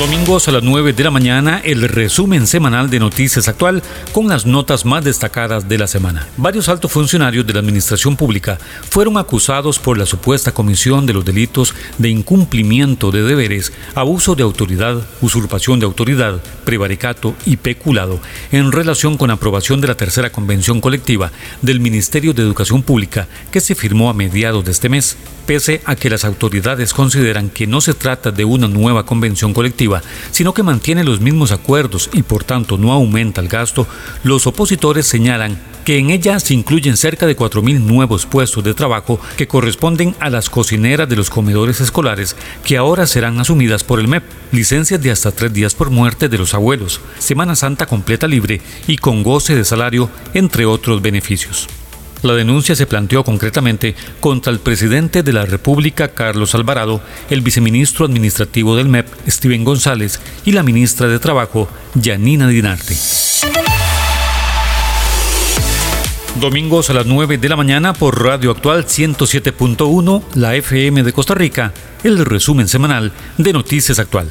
Domingos 0.02 0.48
a 0.48 0.52
las 0.52 0.64
9 0.64 0.94
de 0.94 1.04
la 1.04 1.12
mañana, 1.12 1.62
el 1.64 1.88
resumen 1.88 2.48
semanal 2.48 2.90
de 2.90 3.00
Noticias 3.00 3.48
Actual 3.48 3.84
con 4.12 4.28
las 4.28 4.48
notas 4.48 4.84
más 4.84 5.04
destacadas 5.04 5.70
de 5.70 5.78
la 5.78 5.86
semana. 5.86 6.28
Varios 6.38 6.70
altos 6.70 6.92
funcionarios 6.92 7.46
de 7.46 7.54
la 7.54 7.60
Administración 7.60 8.16
Pública 8.16 8.58
fueron 8.90 9.20
acusados 9.20 9.78
por 9.78 10.00
la 10.00 10.08
supuesta 10.08 10.54
comisión 10.54 11.06
de 11.06 11.14
los 11.14 11.24
delitos 11.24 11.76
de 12.00 12.10
incumplimiento 12.10 13.12
de 13.12 13.22
deberes, 13.22 13.74
abuso 13.94 14.34
de 14.34 14.42
autoridad, 14.42 15.00
usurpación 15.22 15.80
de 15.80 15.86
autoridad, 15.86 16.42
prevaricato 16.66 17.36
y 17.46 17.58
peculado 17.58 18.20
en 18.52 18.72
relación 18.72 19.18
con 19.18 19.28
la 19.28 19.36
aprobación 19.36 19.82
de 19.82 19.88
la 19.88 19.98
tercera 19.98 20.32
convención 20.32 20.82
colectiva 20.82 21.32
del 21.62 21.80
Ministerio 21.80 22.34
de 22.34 22.42
Educación 22.42 22.82
Pública 22.82 23.28
que 23.52 23.62
se 23.62 23.76
firmó 23.76 24.10
a 24.10 24.16
mediados 24.16 24.66
de 24.66 24.72
este 24.72 24.90
mes. 24.90 25.16
Pese 25.46 25.82
a 25.86 25.96
que 25.96 26.10
las 26.10 26.24
autoridades 26.24 26.94
consideran 26.94 27.50
que 27.50 27.68
no 27.68 27.82
se 27.82 27.94
trata 27.94 28.32
de 28.32 28.46
una 28.46 28.68
nueva 28.68 29.06
convención 29.06 29.54
colectiva, 29.54 29.91
sino 30.32 30.54
que 30.54 30.64
mantiene 30.64 31.04
los 31.04 31.20
mismos 31.20 31.52
acuerdos 31.52 32.10
y 32.14 32.24
por 32.24 32.44
tanto 32.44 32.78
no 32.78 32.92
aumenta 32.92 33.42
el 33.42 33.48
gasto, 33.48 33.88
los 34.24 34.48
opositores 34.48 35.06
señalan 35.06 35.58
que 35.86 35.98
en 35.98 36.10
ella 36.12 36.40
se 36.40 36.54
incluyen 36.54 36.98
cerca 36.98 37.26
de 37.26 37.36
4.000 37.36 37.80
nuevos 37.80 38.26
puestos 38.26 38.64
de 38.64 38.74
trabajo 38.74 39.20
que 39.38 39.48
corresponden 39.48 40.16
a 40.20 40.30
las 40.30 40.50
cocineras 40.50 41.10
de 41.10 41.16
los 41.16 41.30
comedores 41.30 41.82
escolares 41.82 42.36
que 42.64 42.78
ahora 42.78 43.08
serán 43.08 43.40
asumidas 43.40 43.84
por 43.84 44.00
el 44.00 44.08
MEP, 44.08 44.24
licencias 44.52 45.02
de 45.02 45.12
hasta 45.12 45.32
tres 45.32 45.52
días 45.54 45.74
por 45.74 45.90
muerte 45.90 46.30
de 46.30 46.38
los 46.38 46.54
abuelos, 46.54 47.02
Semana 47.20 47.56
Santa 47.56 47.86
completa 47.86 48.28
libre 48.28 48.62
y 48.88 48.98
con 48.98 49.24
goce 49.24 49.56
de 49.56 49.66
salario, 49.66 50.10
entre 50.34 50.66
otros 50.66 51.02
beneficios. 51.02 51.68
La 52.24 52.34
denuncia 52.34 52.76
se 52.76 52.86
planteó 52.86 53.24
concretamente 53.24 53.96
contra 54.20 54.54
el 54.54 54.60
presidente 54.60 55.24
de 55.24 55.34
la 55.34 55.46
República, 55.46 56.10
Carlos 56.10 56.54
Alvarado, 56.54 57.02
el 57.30 57.42
viceministro 57.42 58.06
administrativo 58.06 58.76
del 58.76 58.90
MEP, 58.90 59.08
Steven 59.28 59.64
González, 59.64 60.20
y 60.46 60.52
la 60.52 60.62
ministra 60.62 61.08
de 61.08 61.18
Trabajo, 61.18 61.68
Janina 62.00 62.48
Dinarte. 62.48 62.96
Domingos 66.40 66.90
a 66.90 66.94
las 66.94 67.06
9 67.06 67.38
de 67.40 67.50
la 67.50 67.56
mañana 67.56 67.94
por 67.94 68.24
Radio 68.24 68.52
Actual 68.52 68.86
107.1, 68.86 70.24
la 70.36 70.56
FM 70.56 71.04
de 71.04 71.14
Costa 71.14 71.34
Rica, 71.34 71.74
el 72.04 72.24
resumen 72.24 72.68
semanal 72.68 73.12
de 73.38 73.52
Noticias 73.52 74.00
Actual. 74.00 74.28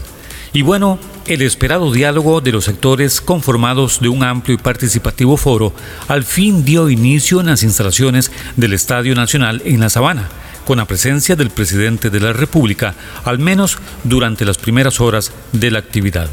Y 0.52 0.62
bueno, 0.62 0.98
el 1.30 1.42
esperado 1.42 1.92
diálogo 1.92 2.40
de 2.40 2.50
los 2.50 2.64
sectores 2.64 3.20
conformados 3.20 4.00
de 4.00 4.08
un 4.08 4.24
amplio 4.24 4.56
y 4.56 4.58
participativo 4.58 5.36
foro 5.36 5.72
al 6.08 6.24
fin 6.24 6.64
dio 6.64 6.90
inicio 6.90 7.38
en 7.38 7.46
las 7.46 7.62
instalaciones 7.62 8.32
del 8.56 8.72
Estadio 8.72 9.14
Nacional 9.14 9.62
en 9.64 9.78
La 9.78 9.90
Sabana, 9.90 10.28
con 10.66 10.78
la 10.78 10.86
presencia 10.86 11.36
del 11.36 11.50
presidente 11.50 12.10
de 12.10 12.18
la 12.18 12.32
República, 12.32 12.96
al 13.24 13.38
menos 13.38 13.78
durante 14.02 14.44
las 14.44 14.58
primeras 14.58 15.00
horas 15.00 15.30
de 15.52 15.70
la 15.70 15.78
actividad. 15.78 16.28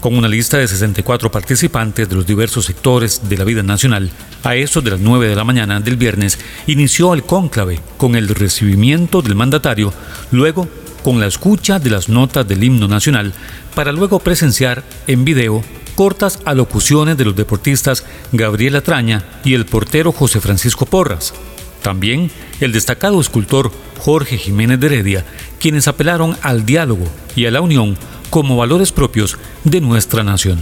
Con 0.00 0.16
una 0.16 0.28
lista 0.28 0.56
de 0.56 0.66
64 0.66 1.30
participantes 1.30 2.08
de 2.08 2.14
los 2.14 2.26
diversos 2.26 2.64
sectores 2.64 3.28
de 3.28 3.36
la 3.36 3.44
vida 3.44 3.62
nacional, 3.62 4.10
a 4.44 4.56
eso 4.56 4.80
de 4.80 4.92
las 4.92 5.00
9 5.00 5.28
de 5.28 5.36
la 5.36 5.44
mañana 5.44 5.78
del 5.80 5.98
viernes 5.98 6.38
inició 6.66 7.12
el 7.12 7.22
cónclave 7.22 7.80
con 7.98 8.14
el 8.14 8.28
recibimiento 8.28 9.20
del 9.20 9.34
mandatario, 9.34 9.92
luego 10.30 10.68
con 11.02 11.20
la 11.20 11.26
escucha 11.26 11.78
de 11.78 11.90
las 11.90 12.08
notas 12.08 12.46
del 12.46 12.64
himno 12.64 12.88
nacional 12.88 13.32
para 13.74 13.92
luego 13.92 14.18
presenciar 14.18 14.82
en 15.06 15.24
video 15.24 15.62
cortas 15.94 16.38
alocuciones 16.44 17.16
de 17.16 17.24
los 17.24 17.34
deportistas 17.34 18.04
Gabriel 18.32 18.76
Atraña 18.76 19.24
y 19.44 19.54
el 19.54 19.66
portero 19.66 20.12
José 20.12 20.40
Francisco 20.40 20.86
Porras. 20.86 21.34
También 21.82 22.30
el 22.60 22.72
destacado 22.72 23.20
escultor 23.20 23.72
Jorge 23.98 24.38
Jiménez 24.38 24.78
de 24.80 24.86
Heredia, 24.86 25.24
quienes 25.58 25.88
apelaron 25.88 26.36
al 26.42 26.64
diálogo 26.64 27.06
y 27.34 27.46
a 27.46 27.50
la 27.50 27.60
unión 27.60 27.96
como 28.30 28.56
valores 28.56 28.92
propios 28.92 29.38
de 29.64 29.80
nuestra 29.80 30.22
nación. 30.22 30.60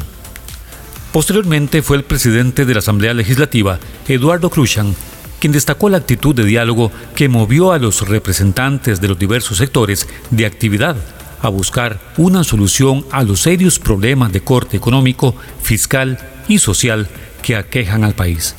Posteriormente 1.12 1.82
fue 1.82 1.96
el 1.96 2.04
presidente 2.04 2.64
de 2.64 2.74
la 2.74 2.80
Asamblea 2.80 3.14
Legislativa, 3.14 3.78
Eduardo 4.08 4.50
Cruzan, 4.50 4.94
quien 5.40 5.52
destacó 5.52 5.88
la 5.88 5.98
actitud 5.98 6.34
de 6.34 6.44
diálogo 6.44 6.90
que 7.14 7.28
movió 7.28 7.72
a 7.72 7.78
los 7.78 8.08
representantes 8.08 9.00
de 9.00 9.08
los 9.08 9.18
diversos 9.18 9.58
sectores 9.58 10.08
de 10.30 10.46
actividad 10.46 10.96
a 11.42 11.48
buscar 11.48 12.00
una 12.16 12.44
solución 12.44 13.04
a 13.10 13.22
los 13.22 13.40
serios 13.40 13.78
problemas 13.78 14.32
de 14.32 14.40
corte 14.40 14.76
económico, 14.76 15.34
fiscal 15.62 16.18
y 16.48 16.58
social 16.58 17.08
que 17.42 17.56
aquejan 17.56 18.04
al 18.04 18.14
país. 18.14 18.54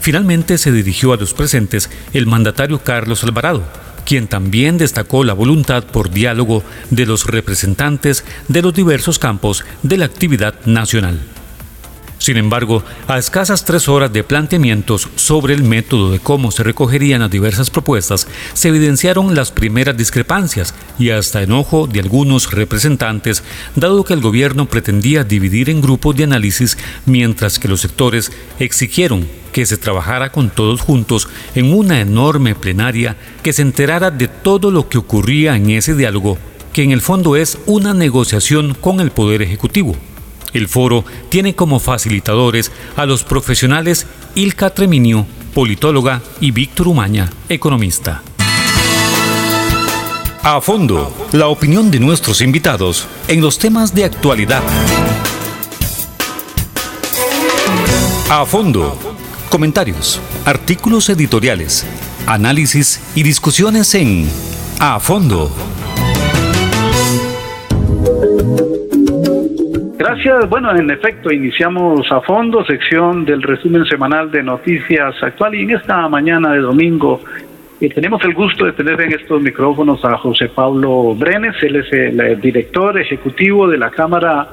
Finalmente 0.00 0.56
se 0.56 0.72
dirigió 0.72 1.12
a 1.12 1.16
los 1.16 1.34
presentes 1.34 1.90
el 2.12 2.26
mandatario 2.26 2.82
Carlos 2.82 3.22
Alvarado, 3.22 3.62
quien 4.04 4.28
también 4.28 4.78
destacó 4.78 5.24
la 5.24 5.34
voluntad 5.34 5.84
por 5.84 6.10
diálogo 6.10 6.64
de 6.90 7.06
los 7.06 7.26
representantes 7.26 8.24
de 8.48 8.62
los 8.62 8.74
diversos 8.74 9.18
campos 9.18 9.64
de 9.82 9.98
la 9.98 10.06
actividad 10.06 10.54
nacional. 10.64 11.20
Sin 12.20 12.36
embargo, 12.36 12.84
a 13.08 13.18
escasas 13.18 13.64
tres 13.64 13.88
horas 13.88 14.12
de 14.12 14.22
planteamientos 14.22 15.08
sobre 15.16 15.54
el 15.54 15.62
método 15.62 16.12
de 16.12 16.18
cómo 16.18 16.50
se 16.50 16.62
recogerían 16.62 17.22
las 17.22 17.30
diversas 17.30 17.70
propuestas, 17.70 18.28
se 18.52 18.68
evidenciaron 18.68 19.34
las 19.34 19.50
primeras 19.50 19.96
discrepancias 19.96 20.74
y 20.98 21.08
hasta 21.10 21.42
enojo 21.42 21.86
de 21.86 22.00
algunos 22.00 22.52
representantes, 22.52 23.42
dado 23.74 24.04
que 24.04 24.12
el 24.12 24.20
gobierno 24.20 24.66
pretendía 24.66 25.24
dividir 25.24 25.70
en 25.70 25.80
grupos 25.80 26.14
de 26.14 26.24
análisis, 26.24 26.76
mientras 27.06 27.58
que 27.58 27.68
los 27.68 27.80
sectores 27.80 28.30
exigieron 28.58 29.26
que 29.50 29.64
se 29.64 29.78
trabajara 29.78 30.30
con 30.30 30.50
todos 30.50 30.82
juntos 30.82 31.26
en 31.54 31.72
una 31.72 32.02
enorme 32.02 32.54
plenaria 32.54 33.16
que 33.42 33.54
se 33.54 33.62
enterara 33.62 34.10
de 34.10 34.28
todo 34.28 34.70
lo 34.70 34.90
que 34.90 34.98
ocurría 34.98 35.56
en 35.56 35.70
ese 35.70 35.94
diálogo, 35.94 36.36
que 36.74 36.82
en 36.82 36.92
el 36.92 37.00
fondo 37.00 37.34
es 37.34 37.56
una 37.64 37.94
negociación 37.94 38.74
con 38.74 39.00
el 39.00 39.10
Poder 39.10 39.40
Ejecutivo. 39.40 39.96
El 40.52 40.68
foro 40.68 41.04
tiene 41.28 41.54
como 41.54 41.78
facilitadores 41.78 42.72
a 42.96 43.06
los 43.06 43.24
profesionales 43.24 44.06
Ilka 44.34 44.70
Treminio, 44.70 45.26
politóloga, 45.54 46.22
y 46.40 46.50
Víctor 46.50 46.88
Umaña, 46.88 47.30
economista. 47.48 48.22
A 50.42 50.60
fondo, 50.60 51.14
la 51.32 51.48
opinión 51.48 51.90
de 51.90 52.00
nuestros 52.00 52.40
invitados 52.40 53.06
en 53.28 53.40
los 53.40 53.58
temas 53.58 53.94
de 53.94 54.04
actualidad. 54.04 54.62
A 58.30 58.46
fondo, 58.46 58.96
comentarios, 59.50 60.20
artículos 60.46 61.10
editoriales, 61.10 61.84
análisis 62.26 63.00
y 63.14 63.22
discusiones 63.22 63.94
en 63.94 64.28
A 64.78 64.98
fondo 64.98 65.50
Gracias. 70.00 70.48
Bueno, 70.48 70.74
en 70.74 70.90
efecto, 70.90 71.30
iniciamos 71.30 72.10
a 72.10 72.22
fondo 72.22 72.64
sección 72.64 73.26
del 73.26 73.42
resumen 73.42 73.84
semanal 73.84 74.30
de 74.30 74.42
noticias 74.42 75.14
actual 75.22 75.54
y 75.54 75.64
en 75.64 75.72
esta 75.72 76.08
mañana 76.08 76.54
de 76.54 76.60
domingo 76.60 77.20
eh, 77.82 77.90
tenemos 77.90 78.24
el 78.24 78.32
gusto 78.32 78.64
de 78.64 78.72
tener 78.72 78.98
en 79.02 79.12
estos 79.12 79.42
micrófonos 79.42 80.02
a 80.06 80.16
José 80.16 80.48
Pablo 80.48 81.14
Brenes, 81.14 81.54
él 81.60 81.76
es 81.76 81.92
el, 81.92 82.40
director 82.40 82.98
ejecutivo 82.98 83.68
de 83.68 83.76
la 83.76 83.90
Cámara 83.90 84.48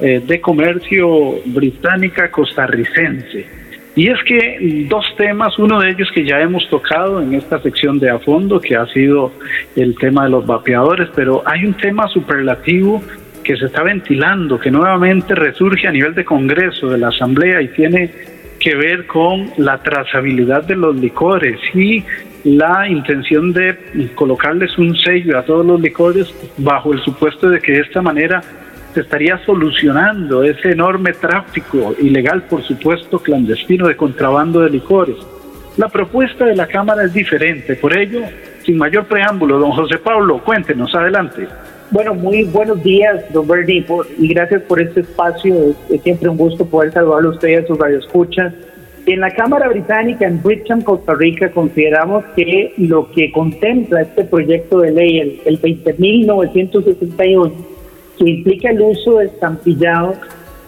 eh, 0.00 0.22
de 0.26 0.40
Comercio 0.40 1.42
Británica 1.44 2.30
Costarricense. 2.30 3.66
Y 3.96 4.08
es 4.08 4.22
que 4.24 4.86
dos 4.88 5.04
temas, 5.18 5.58
uno 5.58 5.78
de 5.78 5.90
ellos 5.90 6.08
que 6.14 6.24
ya 6.24 6.40
hemos 6.40 6.66
tocado 6.70 7.20
en 7.20 7.34
esta 7.34 7.60
sección 7.60 7.98
de 7.98 8.08
a 8.08 8.18
fondo, 8.18 8.60
que 8.60 8.76
ha 8.76 8.86
sido 8.86 9.32
el 9.74 9.94
tema 9.96 10.24
de 10.24 10.30
los 10.30 10.46
vapeadores, 10.46 11.10
pero 11.14 11.42
hay 11.44 11.66
un 11.66 11.74
tema 11.74 12.08
superlativo 12.08 13.02
que 13.46 13.56
se 13.56 13.66
está 13.66 13.84
ventilando, 13.84 14.58
que 14.58 14.72
nuevamente 14.72 15.32
resurge 15.32 15.86
a 15.86 15.92
nivel 15.92 16.16
de 16.16 16.24
Congreso, 16.24 16.88
de 16.88 16.98
la 16.98 17.08
Asamblea 17.08 17.62
y 17.62 17.68
tiene 17.68 18.10
que 18.58 18.74
ver 18.74 19.06
con 19.06 19.52
la 19.58 19.78
trazabilidad 19.78 20.64
de 20.64 20.74
los 20.74 20.96
licores 20.96 21.60
y 21.72 22.02
la 22.42 22.88
intención 22.88 23.52
de 23.52 24.10
colocarles 24.16 24.76
un 24.78 24.96
sello 24.96 25.38
a 25.38 25.42
todos 25.42 25.64
los 25.64 25.80
licores 25.80 26.26
bajo 26.56 26.92
el 26.92 27.00
supuesto 27.02 27.48
de 27.48 27.60
que 27.60 27.70
de 27.70 27.80
esta 27.82 28.02
manera 28.02 28.42
se 28.92 29.02
estaría 29.02 29.38
solucionando 29.44 30.42
ese 30.42 30.72
enorme 30.72 31.12
tráfico 31.12 31.94
ilegal, 32.00 32.42
por 32.50 32.64
supuesto, 32.64 33.20
clandestino 33.20 33.86
de 33.86 33.94
contrabando 33.94 34.60
de 34.60 34.70
licores. 34.70 35.18
La 35.76 35.88
propuesta 35.88 36.46
de 36.46 36.56
la 36.56 36.66
Cámara 36.66 37.04
es 37.04 37.12
diferente, 37.12 37.76
por 37.76 37.96
ello, 37.96 38.22
sin 38.64 38.76
mayor 38.76 39.04
preámbulo, 39.04 39.60
don 39.60 39.70
José 39.70 39.98
Pablo, 39.98 40.38
cuéntenos, 40.38 40.92
adelante. 40.96 41.46
Bueno, 41.90 42.14
muy 42.14 42.42
buenos 42.44 42.82
días, 42.82 43.24
don 43.32 43.46
Bernie, 43.46 43.86
y 44.18 44.28
gracias 44.28 44.62
por 44.62 44.80
este 44.80 45.00
espacio. 45.00 45.54
Es, 45.88 46.02
siempre 46.02 46.28
un 46.28 46.36
gusto 46.36 46.66
poder 46.66 46.92
saludarlo 46.92 47.30
a 47.30 47.32
usted 47.32 47.48
y 47.48 47.54
a 47.54 47.66
sus 47.66 47.78
radioescuchas. 47.78 48.52
En 49.06 49.20
la 49.20 49.30
Cámara 49.30 49.68
Británica, 49.68 50.26
en 50.26 50.42
Bridgetown, 50.42 50.82
Costa 50.82 51.14
Rica, 51.14 51.52
consideramos 51.52 52.24
que 52.34 52.74
lo 52.76 53.08
que 53.12 53.30
contempla 53.30 54.02
este 54.02 54.24
proyecto 54.24 54.80
de 54.80 54.90
ley, 54.90 55.20
el, 55.20 55.40
el 55.44 55.62
20.961, 55.62 57.52
que 58.18 58.30
implica 58.30 58.70
el 58.70 58.80
uso 58.80 59.18
de 59.18 59.26
estampillado, 59.26 60.14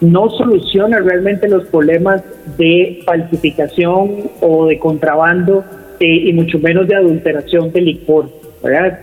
no 0.00 0.30
soluciona 0.30 1.00
realmente 1.00 1.48
los 1.48 1.66
problemas 1.66 2.22
de 2.56 3.02
falsificación 3.04 4.30
o 4.40 4.66
de 4.66 4.78
contrabando 4.78 5.64
eh, 5.98 6.28
y 6.28 6.32
mucho 6.32 6.60
menos 6.60 6.87
de 6.87 6.94
adulteración 6.94 7.72
de 7.72 7.80
licor, 7.80 8.30
¿verdad? 8.62 9.00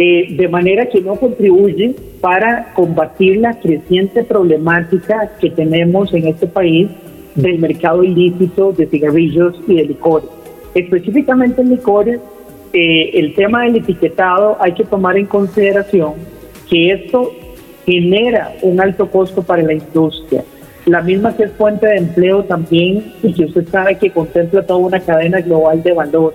Eh, 0.00 0.28
de 0.36 0.46
manera 0.46 0.86
que 0.86 1.00
no 1.00 1.16
contribuye 1.16 1.92
para 2.20 2.72
combatir 2.74 3.38
la 3.38 3.58
creciente 3.58 4.22
problemática 4.22 5.32
que 5.40 5.50
tenemos 5.50 6.14
en 6.14 6.28
este 6.28 6.46
país 6.46 6.88
del 7.34 7.58
mercado 7.58 8.04
ilícito 8.04 8.72
de 8.72 8.86
cigarrillos 8.86 9.56
y 9.66 9.74
de 9.74 9.86
licores. 9.86 10.28
Específicamente 10.72 11.62
en 11.62 11.70
licores, 11.70 12.20
eh, 12.72 13.10
el 13.14 13.34
tema 13.34 13.64
del 13.64 13.74
etiquetado 13.74 14.56
hay 14.60 14.70
que 14.70 14.84
tomar 14.84 15.18
en 15.18 15.26
consideración 15.26 16.12
que 16.70 16.92
esto 16.92 17.32
genera 17.84 18.54
un 18.62 18.80
alto 18.80 19.10
costo 19.10 19.42
para 19.42 19.64
la 19.64 19.72
industria. 19.72 20.44
La 20.86 21.02
misma 21.02 21.36
que 21.36 21.42
es 21.42 21.52
fuente 21.54 21.88
de 21.88 21.96
empleo 21.96 22.44
también 22.44 23.14
y 23.20 23.32
que 23.32 23.46
usted 23.46 23.66
sabe 23.66 23.98
que 23.98 24.10
contempla 24.10 24.62
toda 24.62 24.78
una 24.78 25.00
cadena 25.00 25.40
global 25.40 25.82
de 25.82 25.92
valor. 25.92 26.34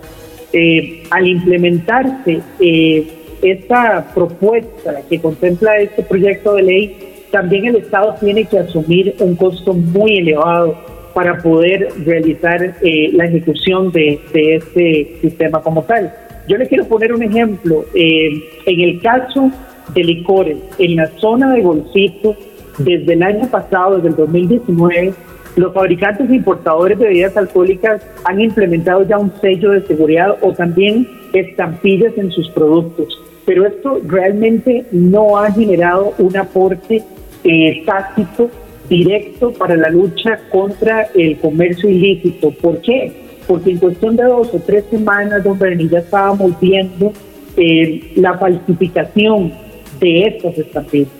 Eh, 0.52 1.04
al 1.10 1.28
implementarse 1.28 2.42
eh, 2.60 3.23
esta 3.44 4.12
propuesta 4.14 5.02
que 5.10 5.20
contempla 5.20 5.78
este 5.78 6.04
proyecto 6.04 6.56
de 6.56 6.64
ley, 6.64 6.98
también 7.32 7.66
el 7.66 7.76
Estado 7.78 8.16
tiene 8.20 8.46
que 8.46 8.60
asumir 8.60 9.16
un 9.20 9.36
costo 9.36 9.74
muy 9.74 10.18
elevado 10.18 10.76
para 11.14 11.38
poder 11.38 11.90
realizar 12.06 12.76
eh, 12.82 13.12
la 13.14 13.26
ejecución 13.26 13.92
de, 13.92 14.20
este 14.34 15.18
sistema 15.22 15.62
como 15.62 15.84
tal. 15.84 16.12
Yo 16.48 16.58
le 16.58 16.68
quiero 16.68 16.86
poner 16.86 17.14
un 17.14 17.24
ejemplo. 17.24 17.86
en 17.94 18.42
el 18.66 19.02
caso 19.02 19.52
de 19.94 20.04
licores 20.04 20.58
en 20.80 20.96
la 20.96 21.08
zona 21.20 21.54
de 21.54 21.62
Golcito 21.62 22.36
desde 22.78 23.14
el 23.14 23.24
año 23.24 23.48
pasado, 23.50 23.98
desde 23.98 24.10
el 24.10 24.16
2019, 24.16 25.14
los 25.56 25.74
fabricantes 25.74 26.30
e 26.30 26.36
importadores 26.36 26.98
de 26.98 27.06
bebidas 27.06 27.38
alcohólicas 27.38 28.02
han 28.26 28.42
implementado 28.42 29.04
ya 29.04 29.20
un 29.20 29.32
sello 29.40 29.72
de 29.72 29.86
seguridad 29.86 30.38
o 30.42 30.52
también 30.54 31.08
estampillas 31.34 32.18
en 32.18 32.32
sus 32.32 32.50
productos. 32.50 33.20
Pero 33.46 33.68
esto 33.68 34.00
realmente 34.06 34.86
no 34.92 35.38
ha 35.38 35.52
generado 35.52 36.14
un 36.18 36.36
aporte 36.38 37.04
eh, 37.44 37.84
tácito 37.86 38.50
directo 38.90 39.52
para 39.52 39.76
la 39.76 39.90
lucha 39.90 40.40
contra 40.50 41.08
el 41.14 41.38
comercio 41.40 41.90
ilícito. 41.90 42.52
¿Por 42.52 42.80
qué? 42.82 43.12
Porque 43.48 43.72
en 43.72 43.78
cuestión 43.78 44.16
de 44.16 44.24
dos 44.24 44.54
o 44.54 44.60
tres 44.60 44.86
semanas, 44.90 45.44
don 45.44 45.58
Berni, 45.60 45.90
ya 45.90 46.00
estábamos 46.00 46.60
viendo 46.60 47.12
eh, 47.58 48.14
la 48.16 48.38
falsificación 48.38 49.54
de 50.00 50.28
estas 50.28 50.58
estampillas. 50.58 51.12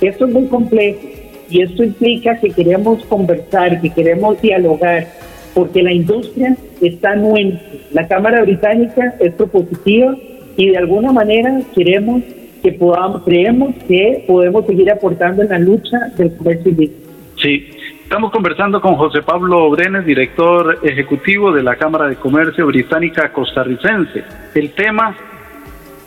Esto 0.00 0.26
es 0.26 0.32
muy 0.32 0.46
complejo 0.46 1.00
y 1.48 1.62
esto 1.62 1.84
implica 1.84 2.38
que 2.38 2.50
queremos 2.50 3.04
conversar, 3.06 3.80
que 3.80 3.90
queremos 3.90 4.40
dialogar, 4.40 5.08
porque 5.54 5.82
la 5.82 5.92
industria 5.92 6.56
está 6.80 7.12
anuente. 7.12 7.62
La 7.92 8.06
Cámara 8.06 8.42
Británica 8.42 9.14
es 9.20 9.32
propositiva 9.34 10.16
y 10.56 10.70
de 10.70 10.78
alguna 10.78 11.12
manera 11.12 11.60
queremos 11.74 12.22
que 12.62 12.72
podamos, 12.72 13.22
creemos 13.24 13.74
que 13.86 14.24
podemos 14.26 14.66
seguir 14.66 14.90
aportando 14.90 15.42
en 15.42 15.48
la 15.50 15.58
lucha 15.58 15.98
del 16.16 16.36
comercio 16.36 16.72
ilícito. 16.72 17.10
Sí, 17.40 17.68
estamos 18.02 18.32
conversando 18.32 18.80
con 18.80 18.96
José 18.96 19.22
Pablo 19.22 19.70
Brenes, 19.70 20.06
director 20.06 20.80
ejecutivo 20.82 21.52
de 21.52 21.62
la 21.62 21.76
Cámara 21.76 22.08
de 22.08 22.16
Comercio 22.16 22.66
Británica 22.66 23.30
Costarricense. 23.32 24.24
El 24.54 24.70
tema, 24.70 25.14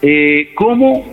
eh, 0.01 0.49
¿cómo 0.55 1.05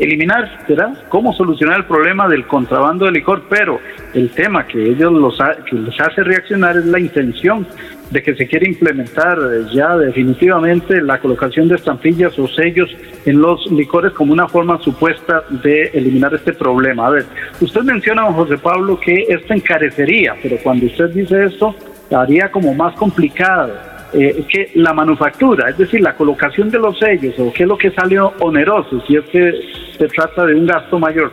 eliminar, 0.00 0.64
¿verdad? 0.68 1.04
¿Cómo 1.08 1.32
solucionar 1.32 1.78
el 1.78 1.84
problema 1.84 2.28
del 2.28 2.46
contrabando 2.46 3.06
de 3.06 3.12
licor? 3.12 3.44
Pero 3.48 3.78
el 4.12 4.30
tema 4.30 4.66
que 4.66 4.82
ellos 4.82 5.12
los 5.12 5.38
que 5.68 5.76
les 5.76 6.00
hace 6.00 6.24
reaccionar 6.24 6.76
es 6.76 6.86
la 6.86 6.98
intención 6.98 7.66
de 8.10 8.22
que 8.22 8.34
se 8.34 8.46
quiere 8.46 8.68
implementar 8.68 9.38
ya 9.72 9.96
definitivamente 9.96 11.00
la 11.00 11.20
colocación 11.20 11.68
de 11.68 11.76
estampillas 11.76 12.36
o 12.38 12.48
sellos 12.48 12.90
en 13.24 13.40
los 13.40 13.70
licores 13.70 14.12
como 14.12 14.32
una 14.32 14.48
forma 14.48 14.78
supuesta 14.82 15.44
de 15.62 15.90
eliminar 15.94 16.34
este 16.34 16.52
problema. 16.52 17.06
A 17.06 17.10
ver, 17.10 17.26
usted 17.60 17.82
menciona, 17.82 18.22
don 18.22 18.34
José 18.34 18.58
Pablo, 18.58 18.98
que 18.98 19.26
esto 19.28 19.54
encarecería, 19.54 20.34
pero 20.42 20.56
cuando 20.62 20.86
usted 20.86 21.10
dice 21.10 21.44
esto, 21.44 21.74
haría 22.10 22.50
como 22.50 22.74
más 22.74 22.94
complicado 22.96 23.72
eh, 24.12 24.44
que 24.48 24.72
la 24.74 24.92
manufactura, 24.92 25.70
es 25.70 25.78
decir, 25.78 26.00
la 26.00 26.16
colocación 26.16 26.68
de 26.68 26.78
los 26.78 26.98
sellos, 26.98 27.38
o 27.38 27.52
qué 27.52 27.62
es 27.62 27.68
lo 27.68 27.78
que 27.78 27.92
salió 27.92 28.32
oneroso, 28.40 29.00
si 29.06 29.16
es 29.16 29.24
que 29.26 29.52
se 29.96 30.08
trata 30.08 30.46
de 30.46 30.56
un 30.56 30.66
gasto 30.66 30.98
mayor. 30.98 31.30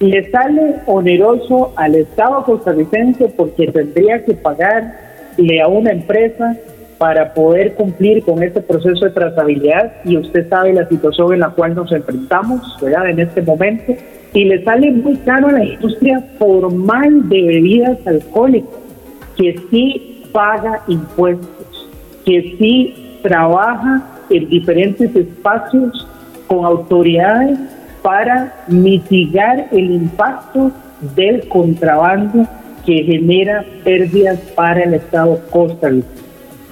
Le 0.00 0.30
sale 0.30 0.76
oneroso 0.86 1.72
al 1.76 1.94
Estado 1.94 2.44
costarricense 2.44 3.32
porque 3.36 3.66
tendría 3.68 4.24
que 4.24 4.34
pagarle 5.38 5.60
a 5.60 5.68
una 5.68 5.92
empresa 5.92 6.56
para 6.98 7.32
poder 7.32 7.74
cumplir 7.74 8.24
con 8.24 8.42
este 8.42 8.60
proceso 8.60 9.04
de 9.04 9.12
trazabilidad 9.12 9.92
y 10.04 10.16
usted 10.16 10.48
sabe 10.48 10.72
la 10.72 10.88
situación 10.88 11.32
en 11.34 11.40
la 11.40 11.50
cual 11.50 11.74
nos 11.76 11.92
enfrentamos 11.92 12.76
¿verdad? 12.82 13.10
en 13.10 13.20
este 13.20 13.40
momento 13.42 13.94
y 14.34 14.44
le 14.44 14.64
sale 14.64 14.90
muy 14.90 15.16
caro 15.18 15.46
a 15.48 15.52
la 15.52 15.64
industria 15.64 16.20
formal 16.38 17.28
de 17.28 17.42
bebidas 17.42 17.98
alcohólicas 18.06 18.70
que 19.36 19.56
sí 19.70 20.24
paga 20.32 20.82
impuestos, 20.88 21.88
que 22.24 22.56
sí 22.58 23.20
trabaja 23.22 24.02
en 24.28 24.48
diferentes 24.48 25.14
espacios 25.14 26.06
con 26.48 26.64
autoridades 26.64 27.58
para 28.02 28.52
mitigar 28.66 29.68
el 29.70 29.92
impacto 29.92 30.72
del 31.14 31.48
contrabando 31.48 32.44
que 32.88 33.04
genera 33.04 33.66
pérdidas 33.84 34.38
para 34.56 34.82
el 34.82 34.94
Estado 34.94 35.38
Costa 35.50 35.90
Rica. 35.90 36.08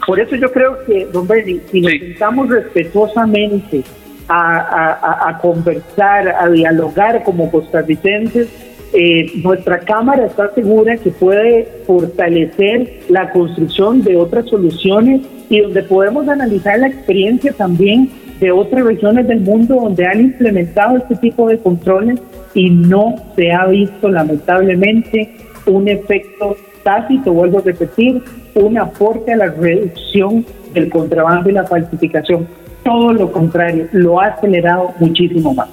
Por 0.07 0.19
eso 0.19 0.35
yo 0.35 0.51
creo 0.51 0.83
que, 0.87 1.05
don 1.13 1.29
Bernie, 1.29 1.61
si 1.71 1.83
nos 1.83 1.93
sentamos 1.93 2.49
respetuosamente 2.49 3.83
a, 4.27 5.39
conversar, 5.43 6.29
a 6.29 6.49
dialogar 6.49 7.23
como 7.23 7.51
costarricenses, 7.51 8.49
eh, 8.95 9.31
nuestra 9.45 9.81
Cámara 9.81 10.25
está 10.25 10.55
segura 10.55 10.97
que 10.97 11.11
puede 11.11 11.69
fortalecer 11.87 13.01
la 13.11 13.31
construcción 13.31 14.03
de 14.03 14.17
otras 14.17 14.49
soluciones 14.49 15.21
y 15.51 15.61
donde 15.61 15.83
podemos 15.83 16.27
analizar 16.29 16.79
la 16.79 16.87
experiencia 16.87 17.53
también 17.53 18.11
de 18.41 18.53
otras 18.53 18.87
regiones 18.87 19.29
del 19.29 19.41
mundo 19.41 19.75
donde 19.75 20.07
han 20.07 20.21
implementado 20.21 20.97
este 20.97 21.17
tipo 21.17 21.47
de 21.47 21.59
controles 21.59 22.21
y 22.55 22.71
no 22.71 23.17
se 23.35 23.53
ha 23.53 23.67
visto 23.67 24.09
lamentablemente 24.09 25.46
un 25.67 25.89
efecto 25.89 26.57
tácito, 26.83 27.33
vuelvo 27.33 27.59
a 27.59 27.63
repetir, 27.63 28.23
un 28.55 28.79
aporte 28.79 29.33
a 29.33 29.37
la 29.37 29.47
reducción 29.47 30.45
del 30.73 30.89
contrabando 30.91 31.51
y 31.51 31.53
la 31.53 31.65
falsificación. 31.65 32.47
Todo 32.85 33.13
lo 33.13 33.33
contrario, 33.33 33.89
lo 33.93 34.21
ha 34.21 34.27
acelerado 34.27 34.95
muchísimo 35.01 35.53
más. 35.55 35.69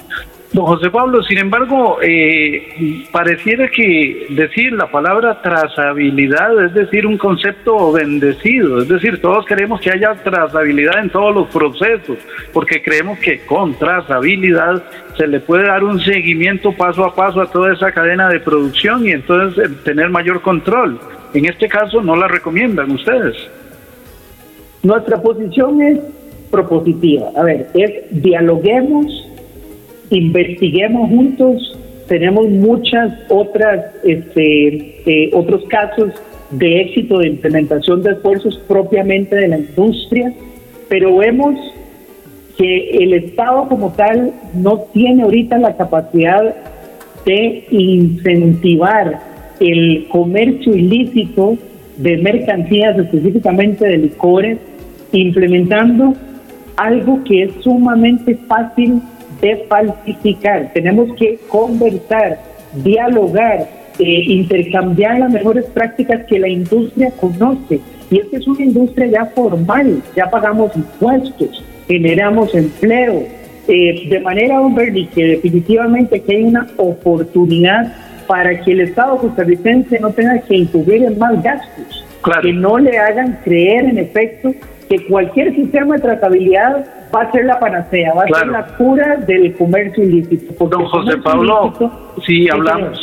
Don 0.53 0.67
José 0.67 0.91
Pablo, 0.91 1.23
sin 1.23 1.39
embargo, 1.39 1.97
eh, 2.03 3.07
pareciera 3.11 3.67
que 3.69 4.27
decir 4.29 4.71
la 4.73 4.85
palabra 4.85 5.41
trazabilidad 5.41 6.63
es 6.63 6.75
decir 6.75 7.07
un 7.07 7.17
concepto 7.17 7.91
bendecido, 7.91 8.79
es 8.83 8.87
decir, 8.87 9.19
todos 9.19 9.47
queremos 9.47 9.81
que 9.81 9.89
haya 9.89 10.13
trazabilidad 10.13 10.99
en 10.99 11.09
todos 11.09 11.33
los 11.33 11.47
procesos, 11.47 12.19
porque 12.53 12.83
creemos 12.83 13.17
que 13.17 13.39
con 13.47 13.73
trazabilidad 13.73 14.83
se 15.17 15.25
le 15.25 15.39
puede 15.39 15.65
dar 15.65 15.83
un 15.83 15.99
seguimiento 15.99 16.71
paso 16.71 17.03
a 17.03 17.15
paso 17.15 17.41
a 17.41 17.47
toda 17.47 17.73
esa 17.73 17.91
cadena 17.91 18.29
de 18.29 18.39
producción 18.39 19.07
y 19.07 19.11
entonces 19.11 19.57
eh, 19.57 19.73
tener 19.83 20.09
mayor 20.09 20.43
control. 20.43 20.99
En 21.33 21.45
este 21.45 21.67
caso 21.67 21.99
no 22.03 22.15
la 22.15 22.27
recomiendan 22.27 22.91
ustedes. 22.91 23.35
Nuestra 24.83 25.19
posición 25.19 25.81
es 25.81 25.99
propositiva. 26.51 27.29
A 27.35 27.41
ver, 27.41 27.69
es 27.73 28.03
dialoguemos 28.11 29.22
investiguemos 30.17 31.09
juntos. 31.09 31.79
Tenemos 32.07 32.49
muchas 32.49 33.13
otras, 33.29 33.85
este, 34.03 35.01
eh, 35.05 35.29
otros 35.33 35.63
casos 35.65 36.11
de 36.51 36.81
éxito 36.81 37.19
de 37.19 37.27
implementación 37.29 38.03
de 38.03 38.11
esfuerzos 38.11 38.57
propiamente 38.67 39.35
de 39.35 39.47
la 39.47 39.57
industria, 39.57 40.33
pero 40.89 41.17
vemos 41.17 41.55
que 42.57 42.91
el 43.03 43.13
Estado 43.13 43.67
como 43.67 43.93
tal 43.93 44.33
no 44.53 44.79
tiene 44.93 45.23
ahorita 45.23 45.57
la 45.57 45.75
capacidad 45.75 46.55
de 47.25 47.65
incentivar 47.71 49.19
el 49.59 50.07
comercio 50.09 50.75
ilícito 50.75 51.57
de 51.97 52.17
mercancías, 52.17 52.97
específicamente 52.97 53.85
de 53.87 53.97
licores, 53.97 54.57
implementando 55.11 56.13
algo 56.75 57.23
que 57.23 57.43
es 57.43 57.51
sumamente 57.61 58.35
fácil 58.47 59.01
de 59.43 59.57
falsificar. 59.67 60.71
Tenemos 60.73 61.13
que 61.17 61.37
conversar, 61.49 62.39
dialogar, 62.73 63.67
eh, 63.99 64.23
intercambiar 64.27 65.19
las 65.19 65.31
mejores 65.31 65.65
prácticas 65.65 66.25
que 66.27 66.39
la 66.39 66.47
industria 66.47 67.11
conoce. 67.19 67.81
Y 68.09 68.19
esta 68.19 68.37
es 68.37 68.47
una 68.47 68.63
industria 68.63 69.07
ya 69.07 69.25
formal, 69.25 70.01
ya 70.15 70.29
pagamos 70.29 70.75
impuestos, 70.75 71.63
generamos 71.87 72.55
empleo. 72.55 73.23
Eh, 73.67 74.07
de 74.09 74.19
manera, 74.21 74.59
don 74.59 74.75
Bernie, 74.75 75.07
que 75.13 75.25
definitivamente 75.25 76.21
que 76.21 76.37
hay 76.37 76.43
una 76.43 76.67
oportunidad 76.77 77.93
para 78.27 78.61
que 78.61 78.71
el 78.71 78.81
Estado 78.81 79.17
costarricense 79.17 79.99
no 79.99 80.11
tenga 80.11 80.39
que 80.39 80.55
incurrir 80.55 81.03
en 81.03 81.17
más 81.17 81.43
gastos, 81.43 82.05
que 82.41 82.53
no 82.53 82.77
le 82.77 82.97
hagan 82.97 83.39
creer 83.43 83.85
en 83.85 83.97
efecto 83.97 84.53
que 84.89 85.05
cualquier 85.05 85.53
sistema 85.53 85.95
de 85.95 86.01
tratabilidad 86.01 86.85
va 87.13 87.21
a 87.21 87.31
ser 87.31 87.45
la 87.45 87.59
panacea, 87.59 88.13
va 88.13 88.23
a 88.23 88.39
ser 88.39 88.47
la 88.47 88.65
cura 88.77 89.17
del 89.17 89.53
comercio 89.55 90.03
ilícito. 90.03 90.65
Don 90.67 90.85
José 90.85 91.17
Pablo, 91.17 91.73
si 92.25 92.49
hablamos, 92.49 92.99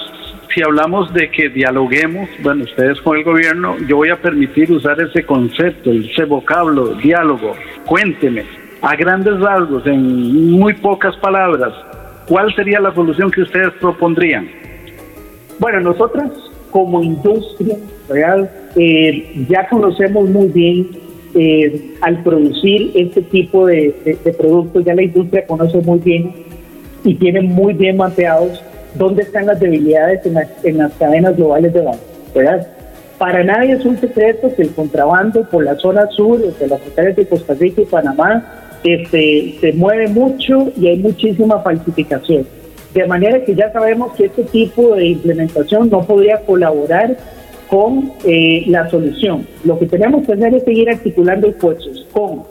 si 0.54 0.62
hablamos 0.62 1.12
de 1.12 1.30
que 1.30 1.48
dialoguemos, 1.48 2.28
bueno, 2.42 2.64
ustedes 2.64 3.00
con 3.02 3.18
el 3.18 3.24
gobierno, 3.24 3.76
yo 3.86 3.96
voy 3.96 4.10
a 4.10 4.16
permitir 4.16 4.72
usar 4.72 5.00
ese 5.00 5.24
concepto, 5.24 5.92
ese 5.92 6.24
vocablo, 6.24 6.94
diálogo. 6.94 7.52
Cuénteme, 7.86 8.44
a 8.82 8.96
grandes 8.96 9.38
rasgos, 9.38 9.86
en 9.86 10.50
muy 10.52 10.74
pocas 10.74 11.16
palabras, 11.18 11.72
¿cuál 12.26 12.52
sería 12.54 12.80
la 12.80 12.92
solución 12.94 13.30
que 13.30 13.42
ustedes 13.42 13.72
propondrían? 13.80 14.48
Bueno, 15.58 15.80
nosotros 15.80 16.50
como 16.70 17.02
industria 17.02 17.76
real 18.08 18.50
eh, 18.76 19.44
ya 19.48 19.68
conocemos 19.68 20.28
muy 20.28 20.48
bien 20.48 21.09
eh, 21.34 21.94
al 22.00 22.22
producir 22.22 22.92
este 22.94 23.22
tipo 23.22 23.66
de, 23.66 24.18
productos, 24.36 24.84
ya 24.84 24.94
la 24.94 25.02
industria 25.02 25.46
conoce 25.46 25.78
muy 25.78 25.98
bien 25.98 26.32
y 27.04 27.14
tiene 27.14 27.40
muy 27.40 27.74
bien 27.74 27.96
mapeados 27.96 28.62
dónde 28.94 29.22
están 29.22 29.46
las 29.46 29.60
debilidades 29.60 30.20
en, 30.26 30.78
las 30.78 30.92
cadenas 30.94 31.36
globales 31.36 31.72
de 31.72 31.80
valor. 31.80 32.00
¿verdad? 32.34 32.66
Para 33.18 33.44
nadie 33.44 33.72
es 33.72 33.84
un 33.84 33.98
secreto 33.98 34.54
que 34.54 34.62
el 34.62 34.70
contrabando 34.70 35.48
por 35.48 35.64
la 35.64 35.76
zona 35.76 36.08
sur, 36.08 36.40
de 36.40 36.66
las 36.66 36.80
fronteras 36.80 37.16
de 37.16 37.26
Costa 37.26 37.54
Rica 37.54 37.82
y 37.82 37.84
Panamá, 37.84 38.44
este, 38.82 39.56
se 39.60 39.72
mueve 39.74 40.08
mucho 40.08 40.72
y 40.76 40.88
hay 40.88 40.98
muchísima 40.98 41.60
falsificación. 41.60 42.46
De 42.94 43.06
manera 43.06 43.44
que 43.44 43.54
ya 43.54 43.72
sabemos 43.72 44.14
que 44.14 44.26
este 44.26 44.42
tipo 44.44 44.94
de 44.96 45.06
implementación 45.06 45.90
no 45.90 46.04
podría 46.04 46.38
colaborar 46.40 47.16
con 47.70 48.12
eh, 48.26 48.64
la 48.66 48.90
solución. 48.90 49.46
Lo 49.64 49.78
que 49.78 49.86
tenemos 49.86 50.26
que 50.26 50.32
hacer 50.32 50.54
es 50.54 50.64
seguir 50.64 50.90
articulando 50.90 51.48
esfuerzos 51.48 52.04
con 52.12 52.42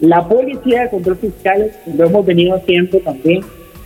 la 0.00 0.26
Policía 0.26 0.84
de 0.84 0.90
Control 0.90 1.16
Fiscal, 1.16 1.72
lo 1.96 2.06
hemos 2.06 2.24
venido 2.24 2.54
haciendo 2.54 2.98
también. 3.00 3.40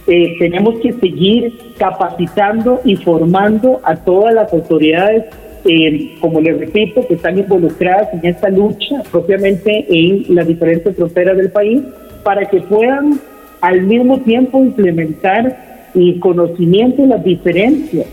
Eh, 0.06 0.36
tenemos 0.38 0.78
que 0.80 0.92
seguir 0.92 1.56
capacitando 1.78 2.80
y 2.84 2.96
formando 2.96 3.80
a 3.84 3.96
todas 3.96 4.34
las 4.34 4.52
autoridades, 4.52 5.24
eh, 5.64 6.16
como 6.20 6.40
les 6.40 6.58
repito, 6.58 7.06
que 7.06 7.14
están 7.14 7.38
involucradas 7.38 8.12
en 8.12 8.26
esta 8.26 8.50
lucha 8.50 9.02
propiamente 9.10 9.86
en 9.88 10.34
las 10.34 10.46
diferentes 10.46 10.94
fronteras 10.94 11.38
del 11.38 11.50
país, 11.50 11.80
para 12.22 12.44
que 12.50 12.60
puedan 12.60 13.18
al 13.62 13.82
mismo 13.82 14.20
tiempo 14.20 14.58
implementar 14.58 15.88
el 15.94 16.20
conocimiento 16.20 17.02
de 17.02 17.08
las 17.08 17.24
diferencias 17.24 18.06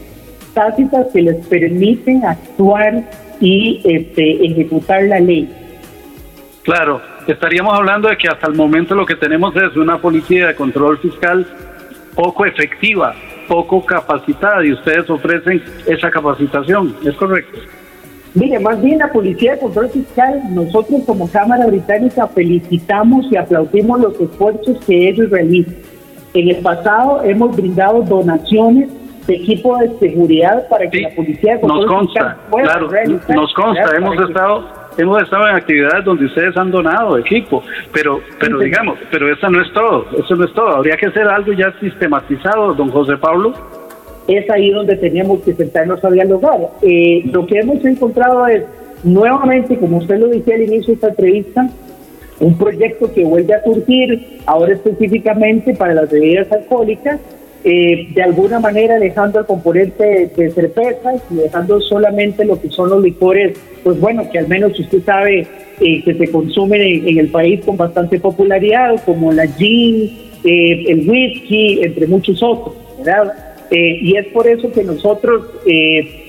tácitas 0.59 1.07
que 1.13 1.21
les 1.21 1.47
permiten 1.47 2.25
actuar 2.25 3.01
y 3.39 3.79
este, 3.85 4.45
ejecutar 4.45 5.03
la 5.03 5.21
ley. 5.21 5.49
Claro, 6.63 7.01
estaríamos 7.27 7.73
hablando 7.73 8.09
de 8.09 8.17
que 8.17 8.27
hasta 8.27 8.47
el 8.47 8.55
momento 8.55 8.93
lo 8.93 9.05
que 9.05 9.15
tenemos 9.15 9.55
es 9.55 9.77
una 9.77 10.01
policía 10.01 10.47
de 10.47 10.55
control 10.55 10.97
fiscal 10.97 11.47
poco 12.13 12.45
efectiva, 12.45 13.15
poco 13.47 13.85
capacitada 13.85 14.65
y 14.65 14.73
ustedes 14.73 15.09
ofrecen 15.09 15.63
esa 15.87 16.11
capacitación, 16.11 16.93
¿es 17.05 17.15
correcto? 17.15 17.57
Mire, 18.33 18.59
más 18.59 18.81
bien 18.81 18.99
la 18.99 19.07
Policía 19.07 19.53
de 19.53 19.59
Control 19.59 19.89
Fiscal, 19.89 20.41
nosotros 20.53 21.01
como 21.07 21.31
Cámara 21.31 21.65
Británica 21.65 22.27
felicitamos 22.27 23.25
y 23.31 23.37
aplaudimos 23.37 23.99
los 24.01 24.19
esfuerzos 24.19 24.77
que 24.85 25.09
ellos 25.09 25.31
realizan. 25.31 25.75
En 26.33 26.49
el 26.49 26.57
pasado 26.57 27.23
hemos 27.23 27.55
brindado 27.55 28.03
donaciones 28.03 28.89
equipo 29.35 29.77
de 29.77 29.89
seguridad 29.99 30.67
para 30.69 30.89
que 30.89 31.01
la 31.01 31.09
policía 31.11 31.59
nos 31.61 31.85
consta, 31.85 32.37
claro, 32.49 32.89
nos 33.29 33.53
consta, 33.53 33.95
hemos 33.95 34.29
estado 34.29 34.79
hemos 34.97 35.21
estado 35.23 35.47
en 35.47 35.55
actividades 35.55 36.03
donde 36.03 36.25
ustedes 36.25 36.55
han 36.57 36.71
donado 36.71 37.17
equipo, 37.17 37.63
pero 37.93 38.19
pero 38.39 38.59
digamos, 38.59 38.99
pero 39.11 39.31
eso 39.31 39.49
no 39.49 39.61
es 39.61 39.71
todo, 39.73 40.05
eso 40.17 40.35
no 40.35 40.45
es 40.45 40.53
todo, 40.53 40.69
habría 40.69 40.97
que 40.97 41.07
hacer 41.07 41.27
algo 41.27 41.53
ya 41.53 41.73
sistematizado, 41.79 42.73
don 42.73 42.89
José 42.89 43.17
Pablo. 43.17 43.53
Es 44.27 44.47
ahí 44.51 44.69
donde 44.71 44.95
teníamos 44.95 45.41
que 45.41 45.53
sentarnos 45.53 46.03
a 46.05 46.11
dialogar. 46.11 46.59
Eh, 46.83 47.23
lo 47.31 47.47
que 47.47 47.59
hemos 47.59 47.83
encontrado 47.83 48.45
es, 48.45 48.63
nuevamente, 49.03 49.75
como 49.77 49.97
usted 49.97 50.19
lo 50.19 50.27
decía 50.27 50.53
al 50.53 50.61
inicio 50.61 50.87
de 50.89 50.93
esta 50.93 51.07
entrevista, 51.07 51.67
un 52.39 52.55
proyecto 52.55 53.11
que 53.11 53.23
vuelve 53.23 53.55
a 53.55 53.63
surgir 53.63 54.39
ahora 54.45 54.73
específicamente 54.73 55.73
para 55.73 55.95
las 55.95 56.11
bebidas 56.11 56.51
alcohólicas 56.51 57.19
eh, 57.63 58.07
de 58.13 58.23
alguna 58.23 58.59
manera 58.59 58.97
dejando 58.99 59.39
el 59.39 59.45
componente 59.45 60.31
de 60.33 60.51
cervezas 60.51 61.21
y 61.29 61.35
dejando 61.35 61.81
solamente 61.81 62.45
lo 62.45 62.59
que 62.61 62.69
son 62.69 62.89
los 62.89 63.03
licores, 63.03 63.57
pues 63.83 63.99
bueno, 63.99 64.29
que 64.31 64.39
al 64.39 64.47
menos 64.47 64.79
usted 64.79 65.03
sabe 65.03 65.45
eh, 65.81 66.03
que 66.03 66.13
se 66.13 66.31
consumen 66.31 66.81
en, 66.81 67.17
el 67.17 67.27
país 67.27 67.59
con 67.65 67.75
bastante 67.75 68.17
popularidad, 68.17 69.03
como 69.05 69.33
la 69.33 69.45
gin, 69.45 70.09
eh, 70.45 70.85
el 70.87 71.09
whisky, 71.09 71.81
entre 71.83 72.07
muchos 72.07 72.41
otros, 72.41 72.75
¿verdad? 72.97 73.33
y 73.71 74.15
es 74.17 74.25
por 74.27 74.47
eso 74.47 74.71
que 74.71 74.83
nosotros 74.83 75.45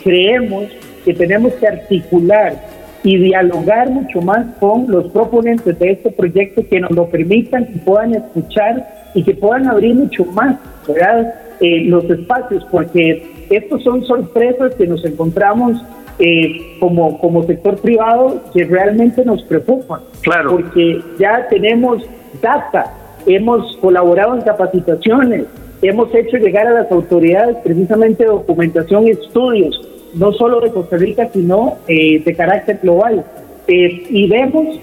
creemos 0.04 0.64
que 1.06 1.14
tenemos 1.14 1.54
que 1.54 1.66
articular 1.66 2.54
y 3.02 3.16
dialogar 3.16 3.88
mucho 3.88 4.20
más 4.20 4.46
con 4.58 4.84
los 4.88 5.10
proponentes 5.10 5.78
de 5.78 5.92
este 5.92 6.10
proyecto 6.10 6.62
que 6.68 6.80
nos 6.80 6.90
lo 6.90 7.08
permitan, 7.08 7.64
que 7.66 7.78
puedan 7.78 8.14
escuchar 8.14 9.10
y 9.14 9.22
que 9.22 9.32
puedan 9.32 9.68
abrir 9.68 9.94
mucho 9.94 10.26
más 10.26 10.56
¿verdad? 10.94 11.34
Eh, 11.60 11.84
los 11.84 12.04
espacios, 12.08 12.64
porque 12.70 13.22
estos 13.50 13.82
son 13.82 14.04
sorpresas 14.04 14.74
que 14.76 14.86
nos 14.86 15.04
encontramos 15.04 15.82
eh, 16.18 16.76
como, 16.80 17.18
como 17.18 17.42
sector 17.44 17.76
privado 17.78 18.40
que 18.54 18.64
realmente 18.64 19.24
nos 19.24 19.42
preocupan. 19.42 20.00
Claro. 20.22 20.52
Porque 20.52 21.02
ya 21.18 21.46
tenemos 21.48 22.02
data, 22.40 22.94
hemos 23.26 23.76
colaborado 23.78 24.36
en 24.36 24.42
capacitaciones, 24.42 25.44
hemos 25.82 26.14
hecho 26.14 26.38
llegar 26.38 26.66
a 26.66 26.72
las 26.72 26.90
autoridades 26.90 27.58
precisamente 27.62 28.24
documentación 28.24 29.06
y 29.06 29.10
estudios, 29.10 29.80
no 30.14 30.32
solo 30.32 30.60
de 30.60 30.70
Costa 30.70 30.96
Rica, 30.96 31.28
sino 31.32 31.76
eh, 31.88 32.22
de 32.24 32.34
carácter 32.34 32.80
global. 32.82 33.24
y 33.68 34.28
vemos 34.28 34.80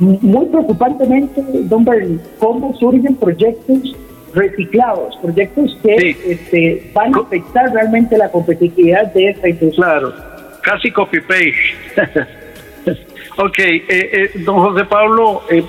muy 0.00 0.46
preocupantemente, 0.46 1.42
don 1.64 1.84
Bernie, 1.84 2.18
cómo 2.38 2.74
surgen 2.74 3.14
proyectos 3.14 3.96
reciclados, 4.34 5.16
proyectos 5.22 5.76
que 5.82 6.16
este, 6.26 6.90
van 6.94 7.14
a 7.14 7.18
afectar 7.18 7.72
realmente 7.72 8.16
la 8.16 8.30
competitividad 8.30 9.12
de 9.12 9.30
esta 9.30 9.48
industria. 9.48 9.84
Claro, 9.84 10.14
casi 10.62 10.90
copy-paste. 10.90 11.54
ok, 13.38 13.58
eh, 13.58 13.84
eh, 13.88 14.30
don 14.44 14.58
José 14.58 14.84
Pablo, 14.84 15.42
eh, 15.50 15.62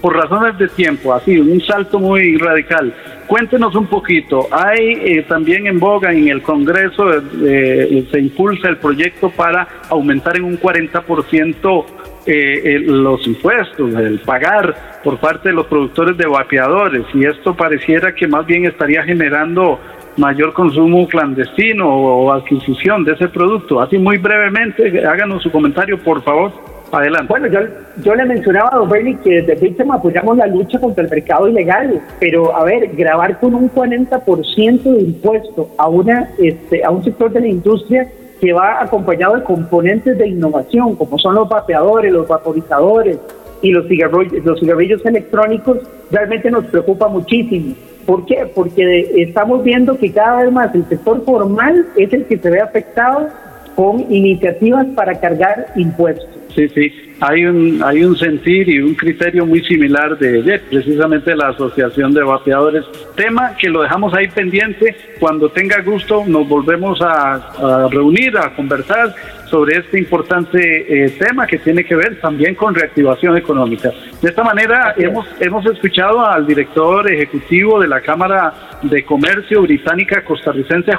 por 0.00 0.16
razones 0.16 0.58
de 0.58 0.68
tiempo, 0.68 1.12
así, 1.12 1.38
un 1.38 1.60
salto 1.60 1.98
muy 1.98 2.36
radical. 2.36 2.94
Cuéntenos 3.26 3.74
un 3.76 3.86
poquito, 3.86 4.48
hay 4.50 5.22
también 5.28 5.66
en 5.66 5.78
boga 5.78 6.12
en 6.12 6.28
el 6.28 6.42
Congreso, 6.42 7.04
se 7.30 8.18
impulsa 8.18 8.68
el 8.68 8.78
proyecto 8.78 9.30
para 9.30 9.68
aumentar 9.88 10.36
en 10.36 10.44
un 10.44 10.58
40% 10.58 11.84
eh, 12.26 12.80
los 12.84 13.26
impuestos, 13.26 13.94
el 13.94 14.18
pagar 14.20 15.00
por 15.02 15.18
parte 15.18 15.48
de 15.48 15.54
los 15.54 15.66
productores 15.66 16.16
de 16.18 16.26
vapeadores 16.26 17.04
y 17.14 17.24
esto 17.24 17.54
pareciera 17.54 18.14
que 18.14 18.26
más 18.26 18.46
bien 18.46 18.66
estaría 18.66 19.02
generando 19.04 19.78
mayor 20.16 20.52
consumo 20.52 21.08
clandestino 21.08 21.88
o, 21.88 22.32
adquisición 22.32 23.04
de 23.04 23.12
ese 23.12 23.28
producto. 23.28 23.80
Así 23.80 23.98
muy 23.98 24.18
brevemente, 24.18 25.06
háganos 25.06 25.42
su 25.42 25.50
comentario, 25.50 25.98
por 25.98 26.22
favor. 26.22 26.52
Adelante. 26.92 27.26
Bueno, 27.28 27.46
yo, 27.46 27.60
yo 28.02 28.16
le 28.16 28.24
mencionaba 28.24 28.68
a 28.72 28.78
Don 28.78 28.88
Bernie 28.88 29.16
que 29.22 29.42
desde 29.42 29.54
Bitsam 29.54 29.92
apoyamos 29.92 30.36
la 30.36 30.48
lucha 30.48 30.80
contra 30.80 31.04
el 31.04 31.10
mercado 31.10 31.46
ilegal, 31.46 32.00
pero 32.18 32.54
a 32.56 32.64
ver, 32.64 32.88
grabar 32.96 33.38
con 33.38 33.54
un 33.54 33.70
40% 33.70 34.82
de 34.82 35.00
impuesto 35.00 35.70
a, 35.78 35.88
una, 35.88 36.28
este, 36.38 36.84
a 36.84 36.90
un 36.90 37.04
sector 37.04 37.30
de 37.30 37.42
la 37.42 37.46
industria 37.46 38.08
que 38.40 38.52
va 38.52 38.82
acompañado 38.82 39.36
de 39.36 39.44
componentes 39.44 40.16
de 40.16 40.28
innovación, 40.28 40.96
como 40.96 41.18
son 41.18 41.34
los 41.34 41.48
vapeadores, 41.48 42.12
los 42.12 42.26
vaporizadores 42.26 43.18
y 43.62 43.70
los 43.70 43.86
cigarrillos, 43.86 44.44
los 44.44 44.58
cigarrillos 44.58 45.04
electrónicos, 45.04 45.78
realmente 46.10 46.50
nos 46.50 46.64
preocupa 46.66 47.08
muchísimo. 47.08 47.74
¿Por 48.06 48.24
qué? 48.24 48.50
Porque 48.54 49.22
estamos 49.22 49.62
viendo 49.62 49.96
que 49.98 50.10
cada 50.10 50.42
vez 50.42 50.52
más 50.52 50.74
el 50.74 50.88
sector 50.88 51.24
formal 51.24 51.86
es 51.96 52.12
el 52.12 52.24
que 52.24 52.38
se 52.38 52.50
ve 52.50 52.60
afectado 52.60 53.28
con 53.76 54.00
iniciativas 54.12 54.86
para 54.94 55.20
cargar 55.20 55.66
impuestos. 55.76 56.28
Sí, 56.54 56.68
sí, 56.70 56.90
hay 57.20 57.44
un, 57.44 57.82
hay 57.84 58.02
un 58.02 58.16
sentir 58.16 58.68
y 58.68 58.78
un 58.80 58.94
criterio 58.94 59.44
muy 59.44 59.62
similar 59.64 60.18
de, 60.18 60.58
precisamente 60.70 61.36
la 61.36 61.48
Asociación 61.48 62.12
de 62.12 62.22
Vapeadores. 62.22 62.84
Tema 63.14 63.54
que 63.56 63.68
lo 63.68 63.82
dejamos 63.82 64.14
ahí 64.14 64.28
pendiente. 64.28 64.96
Cuando 65.18 65.50
tenga 65.50 65.82
gusto 65.82 66.24
nos 66.26 66.48
volvemos 66.48 66.98
a, 67.02 67.88
reunir, 67.90 68.36
a 68.38 68.54
conversar 68.54 69.14
sobre 69.50 69.78
este 69.78 69.98
importante 69.98 71.04
eh, 71.04 71.10
tema 71.18 71.46
que 71.46 71.58
tiene 71.58 71.84
que 71.84 71.96
ver 71.96 72.20
también 72.20 72.54
con 72.54 72.74
reactivación 72.74 73.36
económica. 73.36 73.90
De 74.22 74.28
esta 74.28 74.44
manera 74.44 74.94
hemos, 74.96 75.26
hemos 75.40 75.66
escuchado 75.66 76.24
al 76.24 76.46
director 76.46 77.10
ejecutivo 77.10 77.80
de 77.80 77.88
la 77.88 78.00
Cámara 78.00 78.52
de 78.82 79.04
Comercio 79.04 79.62
Británica 79.62 80.24
Costarricense, 80.24 80.92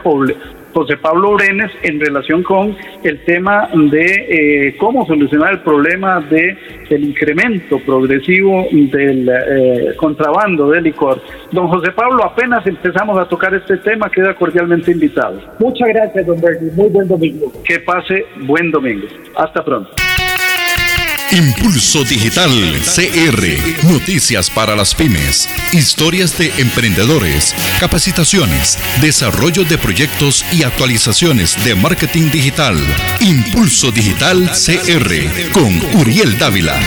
José 0.74 0.98
Pablo 0.98 1.34
Brenes 1.34 1.72
en 1.84 2.00
relación 2.00 2.44
con 2.44 2.76
el 3.04 3.24
tema 3.26 3.70
de 3.74 4.68
eh, 4.70 4.78
cómo 4.78 5.06
solucionar 5.06 5.54
el 5.54 5.60
problema 5.60 6.22
de 6.22 6.58
el 6.90 7.04
incremento 7.06 7.80
progresivo 7.80 8.68
del 8.72 9.30
eh, 9.30 9.96
contrabando 9.98 10.70
de 10.70 10.82
licor. 10.82 11.22
Don 11.52 11.68
José 11.68 11.92
Pablo, 11.92 12.24
apenas 12.26 12.66
empezamos 12.68 13.18
a 13.20 13.26
tocar 13.26 13.54
este 13.54 13.78
tema, 13.78 14.10
queda 14.10 14.34
cordialmente 14.36 14.92
invitado. 14.92 15.40
Muchas 15.60 15.88
gracias, 15.90 16.26
don 16.26 16.40
Bernie. 16.42 16.72
Muy 16.76 16.90
buen 16.90 17.08
domingo. 17.08 17.52
Que 17.64 17.80
pase 17.80 18.26
buen 18.42 18.72
domingo. 18.72 19.08
Hasta 19.36 19.64
pronto. 19.64 19.92
Impulso 21.32 22.04
Digital 22.04 22.52
CR. 22.84 23.88
Noticias 23.90 24.50
para 24.50 24.76
las 24.76 24.94
pymes. 24.94 25.48
Historias 25.72 26.38
de 26.38 26.52
emprendedores. 26.58 27.56
Capacitaciones. 27.80 28.78
Desarrollo 29.00 29.64
de 29.64 29.78
proyectos 29.78 30.44
y 30.52 30.64
actualizaciones 30.64 31.64
de 31.64 31.76
marketing 31.76 32.32
digital. 32.32 32.76
Impulso 33.22 33.92
Digital 33.92 34.52
CR. 34.52 35.52
Con 35.54 35.80
Uriel 36.02 36.38
Dávila. 36.38 36.78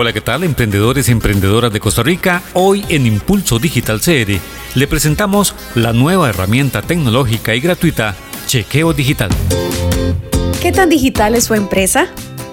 Hola, 0.00 0.12
¿qué 0.12 0.20
tal 0.20 0.44
emprendedores 0.44 1.08
y 1.08 1.10
emprendedoras 1.10 1.72
de 1.72 1.80
Costa 1.80 2.04
Rica? 2.04 2.40
Hoy 2.54 2.84
en 2.88 3.04
Impulso 3.04 3.58
Digital 3.58 4.00
CR 4.00 4.30
le 4.76 4.86
presentamos 4.86 5.56
la 5.74 5.92
nueva 5.92 6.28
herramienta 6.28 6.82
tecnológica 6.82 7.52
y 7.56 7.60
gratuita 7.60 8.14
Chequeo 8.46 8.92
Digital. 8.92 9.28
¿Qué 10.62 10.70
tan 10.70 10.88
digital 10.88 11.34
es 11.34 11.46
su 11.46 11.54
empresa? 11.54 12.06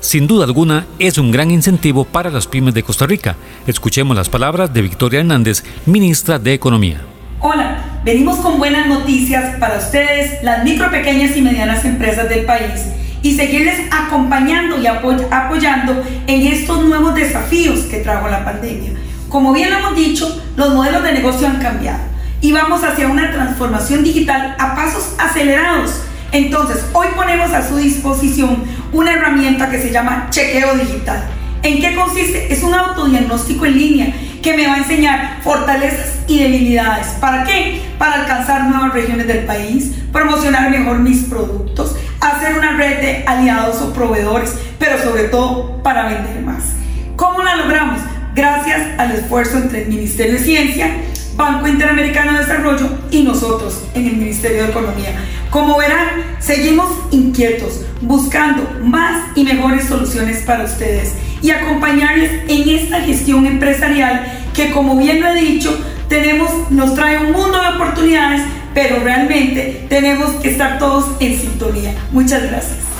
sin 0.00 0.28
duda 0.28 0.44
alguna 0.44 0.86
es 0.98 1.18
un 1.18 1.32
gran 1.32 1.50
incentivo 1.50 2.04
para 2.04 2.30
las 2.30 2.46
pymes 2.46 2.72
de 2.74 2.82
Costa 2.82 3.06
Rica. 3.06 3.36
Escuchemos 3.66 4.16
las 4.16 4.28
palabras 4.28 4.72
de 4.72 4.82
Victoria 4.82 5.20
Hernández, 5.20 5.64
ministra 5.86 6.38
de 6.38 6.54
Economía. 6.54 7.00
Hola, 7.40 8.00
venimos 8.04 8.38
con 8.38 8.58
buenas 8.58 8.86
noticias 8.86 9.56
para 9.58 9.78
ustedes, 9.78 10.42
las 10.42 10.62
micro, 10.64 10.90
pequeñas 10.90 11.36
y 11.36 11.42
medianas 11.42 11.84
empresas 11.84 12.28
del 12.28 12.44
país 12.44 12.86
y 13.22 13.34
seguirles 13.34 13.80
acompañando 13.90 14.80
y 14.80 14.86
apoyando 14.86 16.02
en 16.28 16.46
estos 16.46 16.84
nuevos 16.84 17.14
desafíos 17.14 17.80
que 17.80 17.98
trajo 17.98 18.28
la 18.28 18.44
pandemia. 18.44 18.92
Como 19.28 19.52
bien 19.52 19.70
lo 19.70 19.78
hemos 19.78 19.96
dicho, 19.96 20.42
los 20.56 20.74
modelos 20.74 21.02
de 21.02 21.12
negocio 21.12 21.48
han 21.48 21.60
cambiado 21.60 22.17
y 22.40 22.52
vamos 22.52 22.84
hacia 22.84 23.08
una 23.08 23.30
transformación 23.32 24.04
digital 24.04 24.56
a 24.58 24.74
pasos 24.74 25.14
acelerados 25.18 26.02
entonces, 26.32 26.84
hoy 26.92 27.06
ponemos 27.16 27.52
a 27.52 27.66
su 27.66 27.76
disposición 27.76 28.62
una 28.92 29.12
herramienta 29.12 29.70
que 29.70 29.80
se 29.80 29.90
llama 29.90 30.26
chequeo 30.30 30.74
digital. 30.76 31.24
¿En 31.62 31.80
qué 31.80 31.94
consiste? 31.94 32.52
Es 32.52 32.62
un 32.62 32.74
autodiagnóstico 32.74 33.66
en 33.66 33.78
línea 33.78 34.14
que 34.42 34.54
me 34.54 34.66
va 34.66 34.74
a 34.74 34.78
enseñar 34.78 35.38
fortalezas 35.42 36.20
y 36.28 36.40
debilidades. 36.40 37.08
¿Para 37.20 37.44
qué? 37.44 37.80
Para 37.98 38.20
alcanzar 38.20 38.64
nuevas 38.66 38.92
regiones 38.92 39.26
del 39.26 39.44
país, 39.44 39.92
promocionar 40.12 40.70
mejor 40.70 40.98
mis 40.98 41.24
productos, 41.24 41.96
hacer 42.20 42.56
una 42.56 42.76
red 42.76 43.00
de 43.00 43.24
aliados 43.26 43.80
o 43.80 43.92
proveedores, 43.92 44.54
pero 44.78 45.02
sobre 45.02 45.24
todo 45.24 45.82
para 45.82 46.08
vender 46.08 46.42
más. 46.42 46.74
¿Cómo 47.16 47.42
la 47.42 47.56
logramos? 47.56 48.00
Gracias 48.34 48.80
al 48.98 49.12
esfuerzo 49.12 49.56
entre 49.56 49.82
el 49.82 49.88
Ministerio 49.88 50.34
de 50.34 50.44
Ciencia, 50.44 50.90
Banco 51.38 51.68
Interamericano 51.68 52.32
de 52.32 52.40
Desarrollo 52.40 52.98
y 53.12 53.22
nosotros 53.22 53.84
en 53.94 54.08
el 54.08 54.16
Ministerio 54.16 54.64
de 54.64 54.70
Economía. 54.70 55.14
Como 55.50 55.78
verán, 55.78 56.08
seguimos 56.40 56.90
inquietos, 57.12 57.82
buscando 58.00 58.68
más 58.82 59.22
y 59.36 59.44
mejores 59.44 59.84
soluciones 59.84 60.42
para 60.42 60.64
ustedes 60.64 61.14
y 61.40 61.52
acompañarles 61.52 62.42
en 62.48 62.68
esta 62.68 63.02
gestión 63.02 63.46
empresarial 63.46 64.26
que, 64.52 64.72
como 64.72 64.96
bien 64.98 65.20
lo 65.20 65.28
he 65.28 65.40
dicho, 65.40 65.78
tenemos, 66.08 66.72
nos 66.72 66.96
trae 66.96 67.18
un 67.18 67.30
mundo 67.30 67.56
de 67.62 67.68
oportunidades, 67.68 68.42
pero 68.74 68.98
realmente 68.98 69.86
tenemos 69.88 70.32
que 70.42 70.50
estar 70.50 70.80
todos 70.80 71.06
en 71.20 71.38
sintonía. 71.38 71.94
Muchas 72.10 72.42
gracias. 72.42 72.97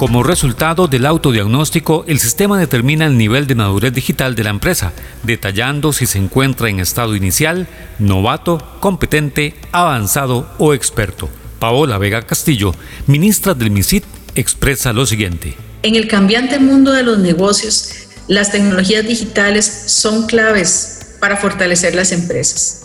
Como 0.00 0.22
resultado 0.22 0.88
del 0.88 1.04
autodiagnóstico, 1.04 2.06
el 2.08 2.20
sistema 2.20 2.58
determina 2.58 3.04
el 3.04 3.18
nivel 3.18 3.46
de 3.46 3.54
madurez 3.54 3.92
digital 3.92 4.34
de 4.34 4.44
la 4.44 4.48
empresa, 4.48 4.94
detallando 5.24 5.92
si 5.92 6.06
se 6.06 6.16
encuentra 6.16 6.70
en 6.70 6.80
estado 6.80 7.14
inicial, 7.14 7.68
novato, 7.98 8.66
competente, 8.80 9.54
avanzado 9.72 10.50
o 10.56 10.72
experto. 10.72 11.28
Paola 11.58 11.98
Vega 11.98 12.22
Castillo, 12.22 12.74
ministra 13.06 13.52
del 13.52 13.70
MISIT, 13.70 14.04
expresa 14.36 14.94
lo 14.94 15.04
siguiente. 15.04 15.54
En 15.82 15.94
el 15.94 16.08
cambiante 16.08 16.58
mundo 16.58 16.92
de 16.92 17.02
los 17.02 17.18
negocios, 17.18 17.92
las 18.26 18.52
tecnologías 18.52 19.06
digitales 19.06 19.66
son 19.66 20.26
claves 20.26 21.18
para 21.20 21.36
fortalecer 21.36 21.94
las 21.94 22.12
empresas. 22.12 22.79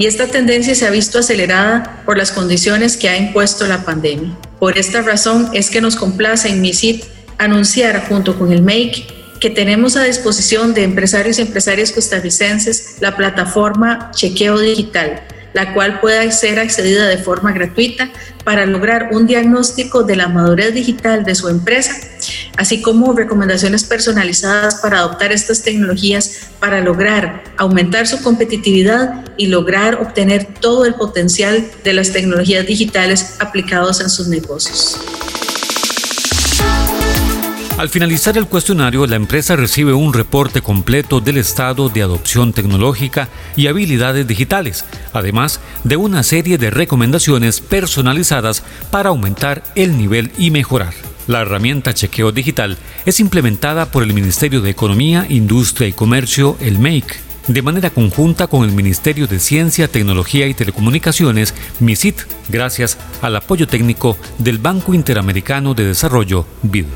Y 0.00 0.06
esta 0.06 0.28
tendencia 0.28 0.74
se 0.74 0.86
ha 0.86 0.90
visto 0.90 1.18
acelerada 1.18 2.00
por 2.06 2.16
las 2.16 2.32
condiciones 2.32 2.96
que 2.96 3.10
ha 3.10 3.18
impuesto 3.18 3.66
la 3.66 3.84
pandemia. 3.84 4.34
Por 4.58 4.78
esta 4.78 5.02
razón 5.02 5.50
es 5.52 5.68
que 5.68 5.82
nos 5.82 5.94
complace 5.94 6.48
en 6.48 6.62
MISIT 6.62 7.04
anunciar 7.36 8.08
junto 8.08 8.38
con 8.38 8.50
el 8.50 8.62
MAKE 8.62 9.04
que 9.40 9.50
tenemos 9.50 9.98
a 9.98 10.04
disposición 10.04 10.72
de 10.72 10.84
empresarios 10.84 11.38
y 11.38 11.42
empresarias 11.42 11.92
costarricenses 11.92 12.96
la 13.00 13.14
plataforma 13.14 14.10
Chequeo 14.14 14.58
Digital, 14.58 15.20
la 15.52 15.74
cual 15.74 16.00
pueda 16.00 16.30
ser 16.30 16.60
accedida 16.60 17.06
de 17.06 17.18
forma 17.18 17.52
gratuita 17.52 18.10
para 18.42 18.64
lograr 18.64 19.10
un 19.12 19.26
diagnóstico 19.26 20.02
de 20.02 20.16
la 20.16 20.28
madurez 20.28 20.72
digital 20.72 21.24
de 21.24 21.34
su 21.34 21.50
empresa, 21.50 21.94
así 22.56 22.82
como 22.82 23.12
recomendaciones 23.12 23.84
personalizadas 23.84 24.76
para 24.76 24.98
adoptar 24.98 25.32
estas 25.32 25.62
tecnologías 25.62 26.48
para 26.58 26.80
lograr 26.80 27.44
aumentar 27.56 28.06
su 28.06 28.22
competitividad 28.22 29.24
y 29.36 29.46
lograr 29.46 29.96
obtener 29.96 30.46
todo 30.60 30.84
el 30.84 30.94
potencial 30.94 31.70
de 31.84 31.92
las 31.92 32.12
tecnologías 32.12 32.66
digitales 32.66 33.36
aplicados 33.40 34.00
en 34.00 34.10
sus 34.10 34.28
negocios. 34.28 34.98
Al 37.80 37.88
finalizar 37.88 38.36
el 38.36 38.46
cuestionario, 38.46 39.06
la 39.06 39.16
empresa 39.16 39.56
recibe 39.56 39.94
un 39.94 40.12
reporte 40.12 40.60
completo 40.60 41.20
del 41.20 41.38
estado 41.38 41.88
de 41.88 42.02
adopción 42.02 42.52
tecnológica 42.52 43.30
y 43.56 43.68
habilidades 43.68 44.26
digitales, 44.26 44.84
además 45.14 45.60
de 45.82 45.96
una 45.96 46.22
serie 46.22 46.58
de 46.58 46.68
recomendaciones 46.68 47.62
personalizadas 47.62 48.62
para 48.90 49.08
aumentar 49.08 49.62
el 49.76 49.96
nivel 49.96 50.30
y 50.36 50.50
mejorar. 50.50 50.92
La 51.26 51.42
herramienta 51.42 51.94
Chequeo 51.94 52.32
Digital 52.32 52.76
es 53.06 53.20
implementada 53.20 53.90
por 53.90 54.02
el 54.02 54.14
Ministerio 54.14 54.60
de 54.60 54.70
Economía, 54.70 55.26
Industria 55.28 55.88
y 55.88 55.92
Comercio, 55.92 56.56
el 56.60 56.78
MEIC, 56.78 57.20
de 57.48 57.62
manera 57.62 57.90
conjunta 57.90 58.46
con 58.46 58.64
el 58.64 58.72
Ministerio 58.72 59.26
de 59.26 59.38
Ciencia, 59.38 59.88
Tecnología 59.88 60.46
y 60.46 60.54
Telecomunicaciones, 60.54 61.54
MISIT, 61.80 62.20
gracias 62.48 62.98
al 63.22 63.36
apoyo 63.36 63.66
técnico 63.66 64.16
del 64.38 64.58
Banco 64.58 64.94
Interamericano 64.94 65.74
de 65.74 65.86
Desarrollo, 65.86 66.46
BID. 66.62 66.86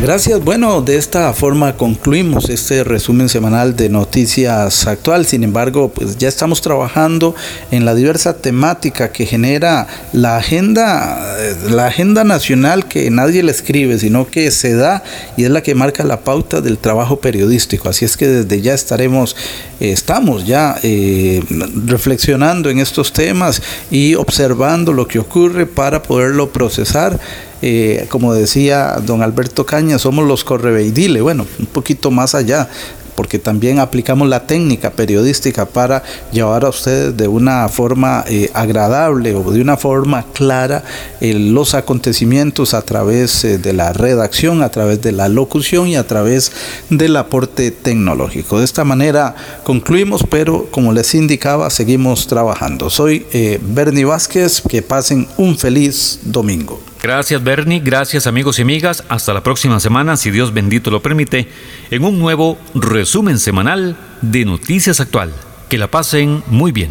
Gracias. 0.00 0.44
Bueno, 0.44 0.80
de 0.80 0.96
esta 0.96 1.32
forma 1.32 1.76
concluimos 1.76 2.48
este 2.50 2.84
resumen 2.84 3.28
semanal 3.28 3.74
de 3.74 3.88
noticias 3.88 4.86
actual. 4.86 5.26
Sin 5.26 5.42
embargo, 5.42 5.88
pues 5.88 6.16
ya 6.16 6.28
estamos 6.28 6.60
trabajando 6.60 7.34
en 7.72 7.84
la 7.84 7.96
diversa 7.96 8.36
temática 8.36 9.10
que 9.10 9.26
genera 9.26 9.88
la 10.12 10.36
agenda, 10.36 11.36
eh, 11.40 11.56
la 11.70 11.86
agenda 11.88 12.22
nacional 12.22 12.86
que 12.86 13.10
nadie 13.10 13.42
le 13.42 13.50
escribe, 13.50 13.98
sino 13.98 14.28
que 14.28 14.52
se 14.52 14.76
da 14.76 15.02
y 15.36 15.42
es 15.42 15.50
la 15.50 15.64
que 15.64 15.74
marca 15.74 16.04
la 16.04 16.20
pauta 16.20 16.60
del 16.60 16.78
trabajo 16.78 17.18
periodístico. 17.18 17.88
Así 17.88 18.04
es 18.04 18.16
que 18.16 18.28
desde 18.28 18.62
ya 18.62 18.74
estaremos, 18.74 19.34
eh, 19.80 19.90
estamos 19.90 20.46
ya 20.46 20.76
eh, 20.84 21.42
reflexionando 21.86 22.70
en 22.70 22.78
estos 22.78 23.12
temas 23.12 23.60
y 23.90 24.14
observando 24.14 24.92
lo 24.92 25.08
que 25.08 25.18
ocurre 25.18 25.66
para 25.66 26.04
poderlo 26.04 26.50
procesar 26.50 27.18
eh, 27.60 28.06
como 28.08 28.34
decía 28.34 28.98
don 29.04 29.22
Alberto 29.22 29.66
Caña, 29.66 29.98
somos 29.98 30.26
los 30.26 30.44
correveidiles, 30.44 31.22
bueno, 31.22 31.46
un 31.58 31.66
poquito 31.66 32.10
más 32.10 32.34
allá, 32.34 32.68
porque 33.16 33.40
también 33.40 33.80
aplicamos 33.80 34.28
la 34.28 34.46
técnica 34.46 34.92
periodística 34.92 35.66
para 35.66 36.04
llevar 36.30 36.64
a 36.64 36.68
ustedes 36.68 37.16
de 37.16 37.26
una 37.26 37.68
forma 37.68 38.24
eh, 38.28 38.48
agradable 38.54 39.34
o 39.34 39.50
de 39.50 39.60
una 39.60 39.76
forma 39.76 40.24
clara 40.32 40.84
eh, 41.20 41.34
los 41.34 41.74
acontecimientos 41.74 42.74
a 42.74 42.82
través 42.82 43.42
de 43.42 43.72
la 43.72 43.92
redacción, 43.92 44.62
a 44.62 44.68
través 44.68 45.02
de 45.02 45.10
la 45.10 45.28
locución 45.28 45.88
y 45.88 45.96
a 45.96 46.06
través 46.06 46.52
del 46.90 47.16
aporte 47.16 47.72
tecnológico. 47.72 48.60
De 48.60 48.64
esta 48.64 48.84
manera 48.84 49.34
concluimos, 49.64 50.22
pero 50.30 50.68
como 50.70 50.92
les 50.92 51.12
indicaba, 51.16 51.70
seguimos 51.70 52.28
trabajando. 52.28 52.88
Soy 52.88 53.26
Bernie 53.60 54.04
Vázquez, 54.04 54.62
que 54.68 54.80
pasen 54.80 55.26
un 55.38 55.58
feliz 55.58 56.20
domingo. 56.22 56.80
Gracias 57.02 57.44
Bernie, 57.44 57.80
gracias 57.80 58.26
amigos 58.26 58.58
y 58.58 58.62
amigas. 58.62 59.04
Hasta 59.08 59.32
la 59.32 59.42
próxima 59.42 59.78
semana, 59.78 60.16
si 60.16 60.30
Dios 60.30 60.52
bendito 60.52 60.90
lo 60.90 61.00
permite, 61.00 61.48
en 61.90 62.04
un 62.04 62.18
nuevo 62.18 62.58
resumen 62.74 63.38
semanal 63.38 63.96
de 64.20 64.44
Noticias 64.44 65.00
Actual. 65.00 65.32
Que 65.68 65.78
la 65.78 65.88
pasen 65.88 66.42
muy 66.48 66.72
bien. 66.72 66.90